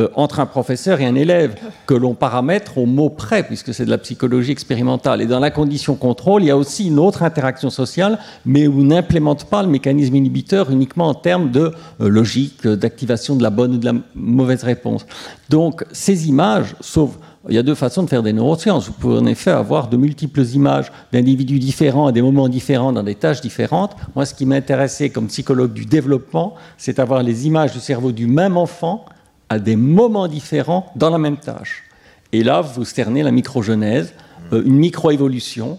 Euh, 0.00 0.08
entre 0.14 0.40
un 0.40 0.46
professeur 0.46 1.02
et 1.02 1.04
un 1.04 1.14
élève 1.14 1.54
que 1.84 1.92
l'on 1.92 2.14
paramètre 2.14 2.78
au 2.78 2.86
mot 2.86 3.10
près, 3.10 3.42
puisque 3.42 3.74
c'est 3.74 3.84
de 3.84 3.90
la 3.90 3.98
psychologie 3.98 4.50
expérimentale. 4.50 5.20
Et 5.20 5.26
dans 5.26 5.38
la 5.38 5.50
condition 5.50 5.96
contrôle, 5.96 6.42
il 6.42 6.46
y 6.46 6.50
a 6.50 6.56
aussi 6.56 6.86
une 6.86 6.98
autre 6.98 7.22
interaction 7.22 7.68
sociale, 7.68 8.18
mais 8.46 8.66
où 8.66 8.80
on 8.80 8.84
n'implémente 8.84 9.44
pas 9.44 9.62
le 9.62 9.68
mécanisme 9.68 10.16
inhibiteur 10.16 10.70
uniquement 10.70 11.08
en 11.08 11.14
termes 11.14 11.50
de 11.50 11.72
euh, 12.00 12.08
logique, 12.08 12.66
d'activation 12.66 13.36
de 13.36 13.42
la 13.42 13.50
bonne 13.50 13.74
ou 13.74 13.76
de 13.76 13.84
la 13.84 13.92
mauvaise 14.14 14.64
réponse. 14.64 15.04
Donc 15.50 15.84
ces 15.92 16.26
images, 16.26 16.74
sauf 16.80 17.10
il 17.50 17.54
y 17.54 17.58
a 17.58 17.62
deux 17.62 17.74
façons 17.74 18.02
de 18.02 18.08
faire 18.08 18.22
des 18.22 18.32
neurosciences. 18.32 18.86
Vous 18.86 18.94
pouvez 18.94 19.18
en 19.18 19.26
effet 19.26 19.50
avoir 19.50 19.88
de 19.88 19.98
multiples 19.98 20.42
images 20.54 20.90
d'individus 21.12 21.58
différents 21.58 22.06
à 22.06 22.12
des 22.12 22.22
moments 22.22 22.48
différents 22.48 22.92
dans 22.92 23.02
des 23.02 23.16
tâches 23.16 23.42
différentes. 23.42 23.94
Moi, 24.16 24.24
ce 24.24 24.32
qui 24.32 24.46
m'intéressait 24.46 25.10
comme 25.10 25.26
psychologue 25.26 25.74
du 25.74 25.84
développement, 25.84 26.54
c'est 26.78 26.96
d'avoir 26.96 27.22
les 27.22 27.46
images 27.46 27.72
du 27.72 27.80
cerveau 27.80 28.12
du 28.12 28.26
même 28.26 28.56
enfant 28.56 29.04
à 29.52 29.58
des 29.58 29.76
moments 29.76 30.28
différents 30.28 30.90
dans 30.96 31.10
la 31.10 31.18
même 31.18 31.36
tâche. 31.36 31.84
Et 32.32 32.42
là, 32.42 32.62
vous 32.62 32.84
cernez 32.84 33.22
la 33.22 33.30
microgenèse, 33.30 34.14
euh, 34.52 34.62
une 34.64 34.76
microévolution 34.76 35.78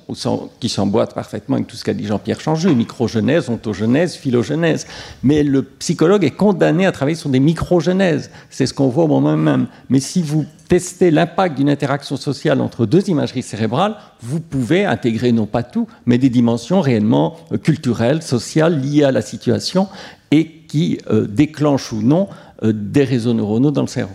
qui 0.59 0.69
s'emboîte 0.69 1.15
parfaitement 1.15 1.55
avec 1.55 1.67
tout 1.67 1.75
ce 1.75 1.83
qu'a 1.83 1.95
dit 1.95 2.05
Jean-Pierre 2.05 2.39
Changeux, 2.39 2.71
microgenèse, 2.73 3.49
ontogenèse, 3.49 4.15
phylogénèse. 4.15 4.85
Mais 5.23 5.41
le 5.41 5.63
psychologue 5.63 6.23
est 6.23 6.31
condamné 6.31 6.85
à 6.85 6.91
travailler 6.91 7.17
sur 7.17 7.31
des 7.31 7.39
microgenèses. 7.39 8.29
C'est 8.51 8.67
ce 8.67 8.75
qu'on 8.75 8.89
voit 8.89 9.05
au 9.05 9.07
moment 9.07 9.35
même. 9.35 9.65
Mais 9.89 9.99
si 9.99 10.21
vous 10.21 10.45
testez 10.69 11.09
l'impact 11.09 11.57
d'une 11.57 11.69
interaction 11.69 12.15
sociale 12.15 12.61
entre 12.61 12.85
deux 12.85 13.09
imageries 13.09 13.41
cérébrales, 13.41 13.95
vous 14.21 14.39
pouvez 14.39 14.85
intégrer 14.85 15.31
non 15.31 15.47
pas 15.47 15.63
tout, 15.63 15.87
mais 16.05 16.19
des 16.19 16.29
dimensions 16.29 16.81
réellement 16.81 17.37
euh, 17.51 17.57
culturelles, 17.57 18.21
sociales, 18.21 18.79
liées 18.79 19.03
à 19.03 19.11
la 19.11 19.23
situation 19.23 19.87
et 20.29 20.47
qui 20.67 20.99
euh, 21.11 21.27
déclenchent 21.27 21.91
ou 21.93 22.01
non 22.01 22.27
des 22.63 23.03
réseaux 23.03 23.33
neuronaux 23.33 23.71
dans 23.71 23.81
le 23.81 23.87
cerveau. 23.87 24.13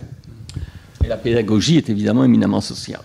la 1.07 1.17
pédagogie 1.17 1.77
est 1.77 1.89
évidemment 1.89 2.23
éminemment 2.23 2.61
sociale. 2.61 3.01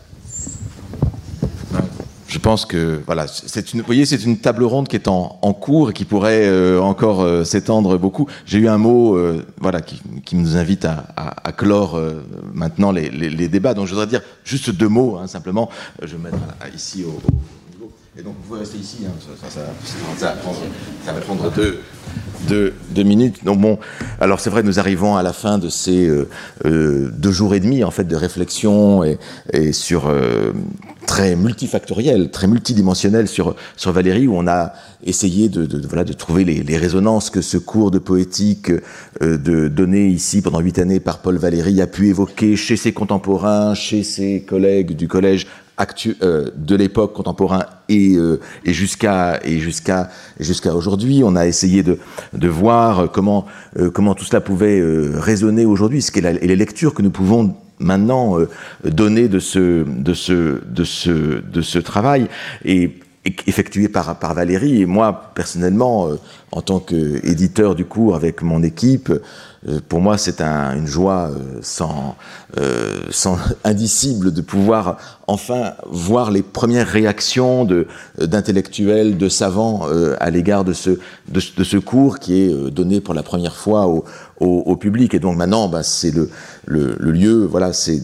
Je 2.34 2.40
pense 2.40 2.66
que 2.66 3.00
voilà, 3.06 3.28
c'est 3.28 3.72
une, 3.74 3.78
vous 3.78 3.86
voyez, 3.86 4.04
c'est 4.06 4.24
une 4.24 4.38
table 4.38 4.64
ronde 4.64 4.88
qui 4.88 4.96
est 4.96 5.06
en, 5.06 5.28
cours 5.52 5.90
et 5.90 5.92
qui 5.92 6.04
pourrait 6.04 6.48
euh, 6.48 6.80
encore 6.80 7.22
euh, 7.22 7.44
s'étendre 7.44 7.96
beaucoup. 7.96 8.26
J'ai 8.44 8.58
eu 8.58 8.66
un 8.66 8.76
mot, 8.76 9.16
euh, 9.16 9.46
voilà, 9.60 9.80
qui, 9.80 10.02
nous 10.34 10.56
invite 10.56 10.84
à, 10.84 11.52
clore 11.52 11.94
euh, 11.94 12.26
maintenant 12.52 12.90
les, 12.90 13.48
débats. 13.48 13.72
Donc, 13.72 13.86
je 13.86 13.92
voudrais 13.92 14.08
dire 14.08 14.20
juste 14.42 14.70
deux 14.70 14.88
mots, 14.88 15.16
hein, 15.16 15.28
simplement. 15.28 15.70
Je 16.02 16.16
vais 16.16 16.24
mettre 16.24 16.38
ici 16.74 17.04
au, 17.04 17.10
au, 17.10 17.72
niveau. 17.72 17.92
Et 18.18 18.22
donc, 18.22 18.34
vous 18.42 18.48
pouvez 18.48 18.60
rester 18.60 18.78
ici. 18.78 19.04
Hein, 19.06 19.12
ça 20.18 21.12
va 21.12 21.20
prendre 21.20 21.52
deux, 21.52 21.82
deux, 22.44 23.02
minutes. 23.04 23.44
Donc 23.44 23.60
bon, 23.60 23.78
alors 24.20 24.40
c'est 24.40 24.50
vrai, 24.50 24.62
nous 24.62 24.78
arrivons 24.78 25.16
à 25.16 25.22
la 25.22 25.32
fin 25.32 25.58
de 25.58 25.68
ces 25.68 26.06
euh, 26.06 26.28
euh, 26.64 27.10
deux 27.12 27.32
jours 27.32 27.54
et 27.54 27.60
demi 27.60 27.84
en 27.84 27.90
fait 27.90 28.04
de 28.04 28.16
réflexion 28.16 29.04
et, 29.04 29.72
sur 29.72 30.06
euh, 30.06 30.52
très 31.06 31.36
multifactoriel, 31.36 32.30
très 32.30 32.46
multidimensionnel 32.46 33.28
sur 33.28 33.56
Valérie 33.86 34.26
où 34.26 34.36
on 34.36 34.46
a 34.46 34.72
essayé 35.04 35.48
de, 35.48 35.66
trouver 36.12 36.44
les, 36.44 36.78
résonances 36.78 37.30
que 37.30 37.42
ce 37.42 37.58
cours 37.58 37.90
de 37.90 37.98
poétique 37.98 38.72
donné 39.20 40.06
ici 40.06 40.40
pendant 40.40 40.60
huit 40.60 40.78
années 40.78 41.00
par 41.00 41.18
Paul 41.18 41.36
Valéry 41.36 41.80
a 41.82 41.86
pu 41.86 42.08
évoquer 42.08 42.56
chez 42.56 42.76
ses 42.76 42.92
contemporains, 42.92 43.74
chez 43.74 44.02
ses 44.02 44.42
collègues 44.42 44.96
du 44.96 45.08
collège 45.08 45.46
euh, 46.22 46.50
de 46.56 46.76
l'époque 46.76 47.14
contemporain 47.14 47.66
et, 47.88 48.14
euh, 48.16 48.40
et 48.64 48.72
jusqu'à 48.72 49.40
et 49.44 49.58
jusqu'à 49.58 50.08
jusqu'à 50.40 50.74
aujourd'hui. 50.74 51.22
On 51.24 51.36
a 51.36 51.46
essayé 51.46 51.82
de, 51.82 51.98
de 52.32 52.48
voir 52.48 53.10
comment 53.12 53.46
euh, 53.78 53.90
comment 53.90 54.14
tout 54.14 54.24
cela 54.24 54.40
pouvait 54.40 54.80
euh, 54.80 55.12
résonner 55.18 55.64
aujourd'hui 55.64 56.02
ce 56.02 56.12
qu'est 56.12 56.24
et 56.24 56.46
les 56.46 56.56
lectures 56.56 56.94
que 56.94 57.02
nous 57.02 57.10
pouvons 57.10 57.56
maintenant 57.78 58.38
euh, 58.38 58.48
donner 58.84 59.28
de 59.28 59.38
ce 59.38 59.84
de 59.84 60.14
ce 60.14 60.62
de 60.64 60.84
ce 60.84 61.42
de 61.42 61.62
ce 61.62 61.78
travail 61.78 62.28
et 62.64 62.98
effectué 63.46 63.88
par, 63.88 64.18
par 64.18 64.34
Valérie. 64.34 64.82
Et 64.82 64.86
moi 64.86 65.32
personnellement 65.34 66.08
euh, 66.08 66.16
en 66.52 66.62
tant 66.62 66.78
qu'éditeur 66.78 67.74
du 67.74 67.84
cours 67.84 68.14
avec 68.14 68.42
mon 68.42 68.62
équipe 68.62 69.12
pour 69.88 70.00
moi 70.00 70.18
c'est 70.18 70.40
un, 70.40 70.76
une 70.76 70.86
joie 70.86 71.30
euh, 71.30 71.58
sans, 71.62 72.16
euh, 72.58 73.00
sans 73.10 73.38
indicible 73.64 74.32
de 74.32 74.40
pouvoir 74.40 74.98
enfin 75.26 75.72
voir 75.86 76.30
les 76.30 76.42
premières 76.42 76.86
réactions 76.86 77.66
d'intellectuels, 78.18 79.16
de, 79.16 79.24
de 79.24 79.28
savants 79.28 79.82
euh, 79.88 80.16
à 80.20 80.30
l'égard 80.30 80.64
de 80.64 80.72
ce, 80.72 80.90
de, 80.90 81.40
de, 81.56 81.64
ce 81.64 81.76
cours 81.76 82.18
qui 82.18 82.42
est 82.42 82.52
euh, 82.52 82.70
donné 82.70 83.00
pour 83.00 83.14
la 83.14 83.22
première 83.22 83.56
fois 83.56 83.86
au, 83.86 84.04
au, 84.40 84.62
au 84.66 84.76
public. 84.76 85.14
Et 85.14 85.18
donc 85.18 85.36
maintenant, 85.36 85.68
bah, 85.68 85.82
c'est 85.82 86.10
le, 86.10 86.28
le, 86.66 86.96
le, 86.98 87.12
lieu, 87.12 87.46
voilà, 87.46 87.72
c'est 87.72 88.02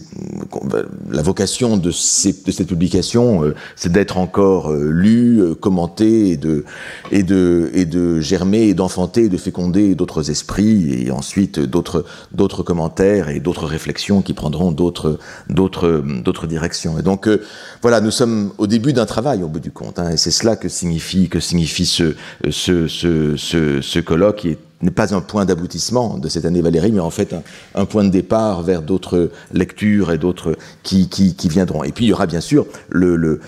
la 1.11 1.21
vocation 1.21 1.77
de, 1.77 1.91
ces, 1.91 2.33
de 2.45 2.51
cette 2.51 2.67
publication, 2.67 3.43
euh, 3.43 3.55
c'est 3.75 3.91
d'être 3.91 4.17
encore 4.17 4.71
euh, 4.71 4.89
lu, 4.91 5.41
euh, 5.41 5.55
commenté 5.55 6.29
et 6.29 6.37
de, 6.37 6.65
et 7.11 7.23
de, 7.23 7.69
et 7.73 7.85
de 7.85 8.19
germer 8.19 8.63
et 8.63 8.73
d'enfanter 8.73 9.25
et 9.25 9.29
de 9.29 9.37
féconder 9.37 9.95
d'autres 9.95 10.29
esprits 10.31 11.05
et 11.05 11.11
ensuite 11.11 11.50
d'autres 11.59 12.05
d'autres 12.31 12.63
commentaires 12.63 13.29
et 13.29 13.39
d'autres 13.39 13.65
réflexions 13.65 14.21
qui 14.21 14.33
prendront 14.33 14.71
d'autres 14.71 15.19
d'autres 15.49 16.03
d'autres 16.23 16.47
directions. 16.47 16.97
Et 16.97 17.01
donc 17.01 17.27
euh, 17.27 17.41
voilà, 17.81 18.01
nous 18.01 18.11
sommes 18.11 18.51
au 18.57 18.67
début 18.67 18.93
d'un 18.93 19.05
travail 19.05 19.43
au 19.43 19.47
bout 19.47 19.59
du 19.59 19.71
compte, 19.71 19.99
hein, 19.99 20.11
et 20.11 20.17
c'est 20.17 20.31
cela 20.31 20.55
que 20.55 20.69
signifie 20.69 21.29
que 21.29 21.39
signifie 21.39 21.85
ce 21.85 22.15
ce 22.49 22.87
ce 22.87 23.35
ce, 23.37 23.81
ce 23.81 23.99
colloque 23.99 24.37
qui 24.37 24.49
est 24.49 24.57
n'est 24.81 24.91
pas 24.91 25.13
un 25.13 25.21
point 25.21 25.45
d'aboutissement 25.45 26.17
de 26.17 26.27
cette 26.27 26.45
année 26.45 26.61
Valérie, 26.61 26.91
mais 26.91 26.99
en 26.99 27.09
fait 27.09 27.35
un, 27.75 27.85
point 27.85 28.03
de 28.03 28.09
départ 28.09 28.61
vers 28.61 28.81
d'autres 28.81 29.31
lectures 29.53 30.11
et 30.11 30.17
d'autres 30.17 30.57
qui, 30.83 31.09
qui, 31.09 31.35
qui, 31.35 31.49
viendront. 31.49 31.83
Et 31.83 31.91
puis 31.91 32.05
il 32.05 32.07
y 32.09 32.13
aura 32.13 32.27
bien 32.27 32.41
sûr 32.41 32.65
le, 32.89 33.15
le, 33.15 33.41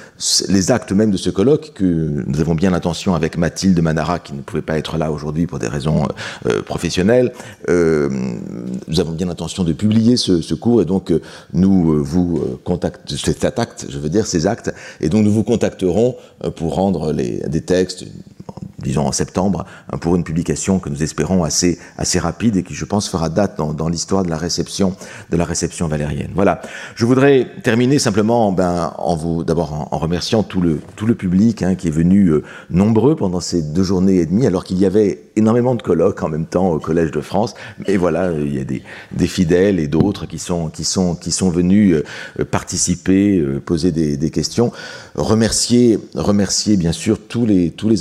les 0.50 0.72
actes 0.72 0.92
même 0.92 1.12
de 1.12 1.18
ce 1.18 1.30
colloque 1.30 1.72
que 1.74 2.24
nous 2.26 2.40
avons 2.40 2.56
bien 2.56 2.72
l'intention 2.72 3.16
avec 3.16 3.38
Mathilde 3.38 3.80
Manara, 3.82 4.20
qui 4.20 4.34
ne 4.34 4.42
pouvait 4.42 4.62
pas 4.62 4.78
être 4.78 4.98
là 4.98 5.12
aujourd'hui 5.12 5.48
pour 5.48 5.60
des 5.60 5.68
raisons 5.68 6.08
euh, 6.48 6.62
professionnelles. 6.62 7.32
Euh, 7.70 8.10
nous 8.88 9.00
avons 9.00 9.12
bien 9.12 9.28
l'intention 9.28 9.64
de 9.64 9.74
publier 9.74 10.18
ce, 10.18 10.42
ce, 10.42 10.54
cours 10.54 10.82
et 10.82 10.86
donc 10.86 11.12
euh, 11.12 11.22
nous 11.54 11.94
euh, 11.94 11.98
vous 11.98 12.38
euh, 12.38 12.60
contactons, 12.64 13.16
cet 13.18 13.60
acte, 13.60 13.88
je 13.90 13.98
veux 13.98 14.10
dire 14.10 14.26
ces 14.26 14.48
actes, 14.48 14.74
et 15.02 15.10
donc 15.10 15.24
nous 15.24 15.32
vous 15.32 15.44
contacterons 15.44 16.16
euh, 16.44 16.52
pour 16.52 16.76
rendre 16.76 17.12
les, 17.12 17.42
des 17.48 17.62
textes, 17.62 18.06
disons 18.84 19.08
en 19.08 19.12
septembre, 19.12 19.66
hein, 19.92 19.98
pour 19.98 20.16
une 20.16 20.24
publication 20.24 20.80
que 20.80 20.90
nous 20.90 21.04
espérons 21.04 21.44
assez, 21.44 21.80
assez 21.98 22.20
rapide 22.20 22.58
et 22.58 22.64
qui, 22.64 22.74
je 22.74 22.86
pense, 22.86 23.10
fera 23.10 23.30
date 23.30 23.58
dans, 23.58 23.74
dans 23.74 23.90
l'histoire 23.90 24.24
de 24.24 24.30
la 24.30 24.38
réception 24.38 24.96
de 25.30 25.38
la 25.38 25.46
réception 25.46 25.88
valérienne. 25.88 26.32
Voilà. 26.36 26.62
Je 26.96 27.06
voudrais 27.06 27.48
terminer 27.64 28.00
simplement 28.00 28.52
ben, 28.52 28.94
en 28.98 29.16
vous 29.16 29.44
d'abord 29.44 29.88
en, 29.92 29.98
remerciant 29.98 30.44
tout 30.44 30.62
le, 30.62 30.80
tout 30.96 31.06
le 31.06 31.16
public 31.16 31.64
hein, 31.64 31.76
qui 31.76 31.88
est 31.88 31.92
venu 31.92 32.28
euh, 32.28 32.44
nombreux 32.70 33.16
pendant 33.16 33.40
ces 33.40 33.62
deux 33.62 33.84
journées 33.84 34.18
et 34.18 34.26
demie, 34.26 34.46
alors 34.46 34.64
qu'il 34.64 34.78
y 34.78 34.86
avait 34.86 35.24
énormément 35.36 35.76
de 35.76 35.82
colloques 35.82 36.22
en 36.24 36.30
même 36.30 36.46
temps 36.46 36.70
au 36.70 36.80
Collège 36.80 37.12
de 37.12 37.22
France. 37.22 37.56
Mais 37.88 37.98
voilà, 37.98 38.26
euh, 38.26 38.44
il 38.46 38.56
y 38.56 38.60
a 38.60 38.64
des, 38.64 38.84
des 39.12 39.28
fidèles 39.28 39.80
et 39.80 39.88
d'autres 39.88 40.26
qui 40.26 40.40
sont, 40.40 40.70
qui, 40.70 40.84
sont, 40.84 41.16
qui 41.16 41.32
sont 41.32 41.50
venus 41.50 41.96
euh, 42.40 42.46
participer, 42.46 43.42
poser 43.66 43.92
des, 43.92 44.18
des 44.18 44.30
questions. 44.30 44.72
Remercier, 45.16 46.00
remercier 46.16 46.78
bien 46.78 46.92
sûr 46.92 47.20
tous 47.28 47.46
les, 47.46 47.72
tous 47.72 47.90
les, 47.90 47.98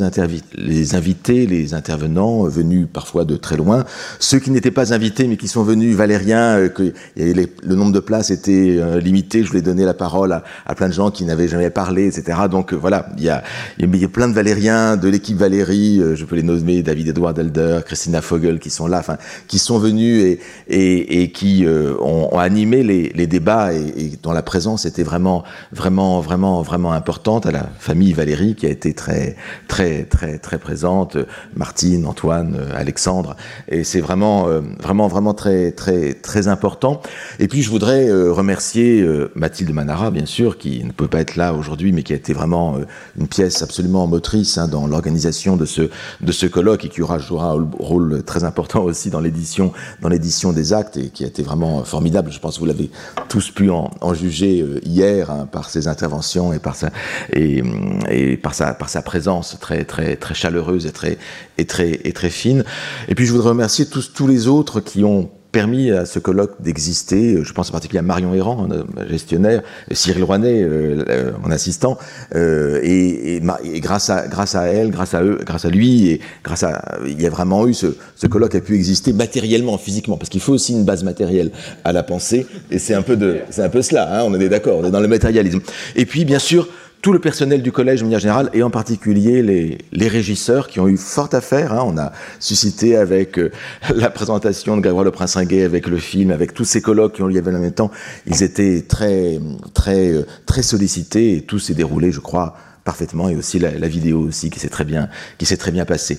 les 0.57 0.95
invités, 0.95 1.47
les 1.47 1.75
intervenants 1.75 2.45
venus 2.45 2.87
parfois 2.93 3.25
de 3.25 3.37
très 3.37 3.57
loin. 3.57 3.85
Ceux 4.19 4.39
qui 4.39 4.51
n'étaient 4.51 4.71
pas 4.71 4.95
invités 4.95 5.27
mais 5.29 5.37
qui 5.37 5.49
sont 5.49 5.63
venus, 5.63 5.95
Valérien, 5.97 6.69
que 6.69 6.93
les, 7.17 7.35
le 7.35 7.75
nombre 7.75 7.93
de 7.93 8.01
places 8.01 8.31
était 8.31 8.81
limité, 9.01 9.43
je 9.43 9.49
voulais 9.49 9.63
donner 9.63 9.85
la 9.85 9.95
parole 9.95 10.33
à, 10.33 10.75
plein 10.75 10.89
de 10.89 10.95
gens 10.95 11.11
qui 11.11 11.25
n'avaient 11.25 11.49
jamais 11.49 11.71
parlé, 11.71 12.07
etc. 12.07 12.39
Donc 12.51 12.73
voilà, 12.73 13.07
il 13.19 13.25
y 13.25 13.29
a, 13.29 13.43
il 13.79 13.95
y 13.95 14.05
a 14.05 14.09
plein 14.09 14.29
de 14.29 14.35
Valériens 14.35 14.97
de 14.97 15.09
l'équipe 15.09 15.37
Valérie, 15.37 16.01
je 16.15 16.25
peux 16.25 16.37
les 16.37 16.43
nommer, 16.43 16.83
David 16.83 17.09
Edouard, 17.09 17.33
Edouard 17.33 17.39
Elder, 17.39 17.81
Christina 17.85 18.21
Fogel, 18.23 18.59
qui 18.59 18.71
sont 18.71 18.87
là, 18.87 18.99
enfin, 18.99 19.17
qui 19.49 19.59
sont 19.59 19.79
venus 19.79 20.23
et, 20.23 20.41
et, 20.69 21.23
et 21.23 21.31
qui 21.31 21.65
euh, 21.65 21.95
ont, 22.01 22.35
ont, 22.35 22.39
animé 22.39 22.83
les, 22.83 23.13
les 23.15 23.27
débats 23.27 23.73
et, 23.75 23.93
et, 23.97 24.13
dont 24.23 24.33
la 24.33 24.43
présence 24.43 24.87
était 24.87 25.03
vraiment, 25.03 25.45
vraiment, 25.73 26.21
vraiment, 26.21 26.63
vraiment 26.63 26.93
importante. 26.93 27.02
À 27.45 27.51
la 27.51 27.69
famille 27.79 28.13
Valérie 28.13 28.55
qui 28.55 28.67
a 28.67 28.69
été 28.69 28.95
très, 28.95 29.37
très, 29.69 30.05
très, 30.05 30.39
très 30.39 30.59
présente, 30.59 31.17
Martine, 31.57 32.07
Antoine, 32.07 32.57
Alexandre, 32.75 33.37
et 33.69 33.85
c'est 33.85 34.01
vraiment, 34.01 34.49
euh, 34.49 34.61
vraiment, 34.81 35.09
vraiment 35.09 35.35
très, 35.35 35.73
très, 35.73 36.15
très 36.15 36.49
important. 36.49 37.01
Et 37.39 37.49
puis 37.49 37.63
je 37.63 37.71
voudrais 37.71 38.09
euh, 38.09 38.33
remercier 38.33 39.07
Mathilde 39.35 39.73
Manara, 39.73 40.11
bien 40.11 40.27
sûr, 40.27 40.59
qui 40.59 40.85
ne 40.85 40.93
peut 40.93 41.09
pas 41.09 41.21
être 41.21 41.37
là 41.37 41.55
aujourd'hui, 41.55 41.93
mais 41.93 42.03
qui 42.03 42.13
a 42.13 42.17
été 42.17 42.33
vraiment 42.33 42.77
une 43.19 43.29
pièce 43.29 43.63
absolument 43.63 44.07
motrice 44.07 44.59
hein, 44.59 44.69
dans 44.69 44.87
l'organisation 44.87 45.57
de 45.57 45.65
ce, 45.65 45.91
de 46.21 46.33
ce 46.33 46.47
colloque 46.47 46.85
et 46.85 46.89
qui 46.89 47.03
aura 47.03 47.19
jouera 47.19 47.53
un 47.53 47.69
rôle 47.79 48.23
très 48.25 48.45
important 48.45 48.83
aussi 48.83 49.11
dans 49.11 49.21
l'édition 49.21 49.73
dans 50.01 50.09
l'édition 50.09 50.53
des 50.53 50.73
actes 50.73 50.97
et 50.97 51.09
qui 51.09 51.25
a 51.25 51.27
été 51.27 51.43
vraiment 51.43 51.85
formidable. 51.85 52.33
Je 52.33 52.39
pense 52.39 52.55
que 52.55 52.61
vous 52.61 52.67
l'avez 52.67 52.91
tous 53.29 53.51
pu 53.51 53.71
en, 53.71 53.91
juger 54.15 54.61
euh, 54.61 54.81
hier 54.85 55.31
hein, 55.31 55.49
par 55.51 55.71
ses 55.71 55.89
interventions 55.89 56.53
et 56.53 56.59
par 56.59 56.77
sa 56.77 56.91
et, 57.33 57.63
et 58.11 58.37
par 58.37 58.55
sa 58.55 58.75
par 58.75 58.89
sa 58.89 59.03
présence 59.03 59.57
très 59.61 59.85
très 59.85 60.17
très 60.17 60.35
chaleureuse 60.35 60.87
et 60.87 60.93
très 60.93 61.19
et 61.59 61.65
très 61.65 62.01
et 62.05 62.13
très 62.13 62.31
fine. 62.31 62.65
Et 63.09 63.15
puis 63.15 63.27
je 63.27 63.33
voudrais 63.33 63.51
remercier 63.51 63.87
tous 63.87 64.13
tous 64.13 64.27
les 64.27 64.49
autres 64.49 64.81
qui 64.81 65.05
ont 65.05 65.31
permis 65.53 65.91
à 65.91 66.07
ce 66.07 66.19
colloque 66.19 66.61
d'exister. 66.61 67.45
Je 67.45 67.53
pense 67.53 67.69
en 67.69 67.73
particulier 67.73 68.01
à 68.01 68.03
Marion 68.03 68.35
Errand, 68.35 68.67
gestionnaire, 69.09 69.63
Cyril 69.93 70.25
Rouanet, 70.25 70.63
euh, 70.63 71.33
mon 71.43 71.51
assistant, 71.51 71.99
euh, 72.35 72.81
et, 72.83 73.37
et, 73.37 73.43
et, 73.65 73.81
grâce 73.81 74.09
à 74.09 74.27
grâce 74.27 74.55
à 74.55 74.65
elle, 74.65 74.91
grâce 74.91 75.15
à 75.15 75.23
eux, 75.23 75.39
grâce 75.45 75.67
à 75.67 75.69
lui, 75.69 76.09
et 76.09 76.21
grâce 76.43 76.63
à 76.63 76.99
il 77.07 77.21
y 77.21 77.27
a 77.27 77.31
vraiment 77.31 77.69
eu 77.69 77.75
ce, 77.75 77.87
ce 78.17 78.27
colloque 78.27 78.55
a 78.55 78.61
pu 78.61 78.75
exister 78.75 79.13
matériellement, 79.13 79.77
physiquement, 79.77 80.17
parce 80.17 80.31
qu'il 80.31 80.41
faut 80.41 80.55
aussi 80.55 80.73
une 80.73 80.85
base 80.85 81.05
matérielle 81.05 81.51
à 81.85 81.93
la 81.93 82.03
pensée, 82.03 82.47
et 82.71 82.79
c'est 82.79 82.95
un 82.95 83.03
peu 83.03 83.17
de 83.17 83.41
c'est 83.51 83.63
un 83.63 83.69
peu 83.69 83.83
cela. 83.83 84.21
Hein, 84.21 84.25
on 84.27 84.35
est 84.35 84.49
d'accord, 84.49 84.79
on 84.79 84.85
est 84.87 84.91
dans 84.91 85.01
le 85.01 85.09
matérialisme. 85.09 85.61
Et 85.95 86.07
puis 86.07 86.25
bien 86.25 86.39
sûr 86.39 86.67
tout 87.03 87.13
le 87.13 87.19
personnel 87.19 87.63
du 87.63 87.73
collège 87.73 87.99
de 87.99 88.05
manière 88.05 88.21
générale, 88.21 88.49
et 88.55 88.63
en 88.63 88.71
particulier 88.71 89.43
les, 89.43 89.79
les 89.91 90.09
régisseurs 90.09 90.69
qui 90.69 90.79
ont 90.79 90.87
eu 90.87 90.97
fort 90.97 91.29
à 91.33 91.41
faire. 91.41 91.73
Hein. 91.73 91.83
On 91.85 91.99
a 91.99 92.13
suscité 92.39 92.97
avec 92.97 93.39
euh, 93.39 93.51
la 93.95 94.09
présentation 94.09 94.77
de 94.77 94.83
Grégoire 94.83 95.05
Le 95.05 95.11
Prince-Inguet, 95.11 95.65
avec 95.65 95.89
le 95.89 95.99
film, 95.99 96.31
avec 96.31 96.55
tous 96.55 96.65
ces 96.65 96.81
colloques 96.81 97.15
qui 97.15 97.23
ont 97.23 97.27
lieu 97.27 97.43
en 97.45 97.51
même 97.51 97.73
temps, 97.73 97.91
ils 98.27 98.45
étaient 98.45 98.85
très, 98.87 99.41
très, 99.75 100.13
euh, 100.13 100.23
très 100.47 100.63
sollicités 100.63 101.37
et 101.37 101.43
tout 101.43 101.59
s'est 101.59 101.75
déroulé, 101.75 102.13
je 102.13 102.21
crois, 102.21 102.55
parfaitement 102.85 103.29
et 103.29 103.37
aussi 103.37 103.59
la, 103.59 103.89
vidéo 103.89 104.21
aussi 104.21 104.51
qui 104.51 104.59
s'est 104.59 104.69
très 104.69 104.85
bien 104.85 105.09
qui 105.39 105.47
s'est 105.47 105.57
très 105.57 105.71
bien 105.71 105.85
passée. 105.85 106.19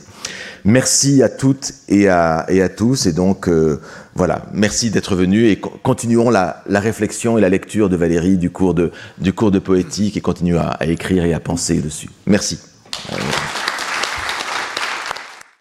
Merci 0.63 1.23
à 1.23 1.29
toutes 1.29 1.73
et 1.89 2.07
à, 2.07 2.45
et 2.49 2.61
à 2.61 2.69
tous 2.69 3.05
et 3.05 3.13
donc 3.13 3.47
euh, 3.47 3.81
voilà 4.15 4.45
merci 4.53 4.89
d'être 4.89 5.15
venus 5.15 5.51
et 5.51 5.59
continuons 5.59 6.29
la, 6.29 6.63
la, 6.67 6.79
réflexion 6.79 7.37
et 7.37 7.41
la 7.41 7.49
lecture 7.49 7.89
de 7.89 7.95
Valérie 7.95 8.37
du 8.37 8.49
cours 8.49 8.73
de 8.73 8.91
du 9.17 9.33
cours 9.33 9.51
de 9.51 9.59
poétique 9.59 10.17
et 10.17 10.21
continuons 10.21 10.59
à, 10.59 10.77
à 10.79 10.85
écrire 10.85 11.25
et 11.25 11.33
à 11.33 11.39
penser 11.39 11.81
dessus. 11.81 12.09
Merci. 12.25 12.59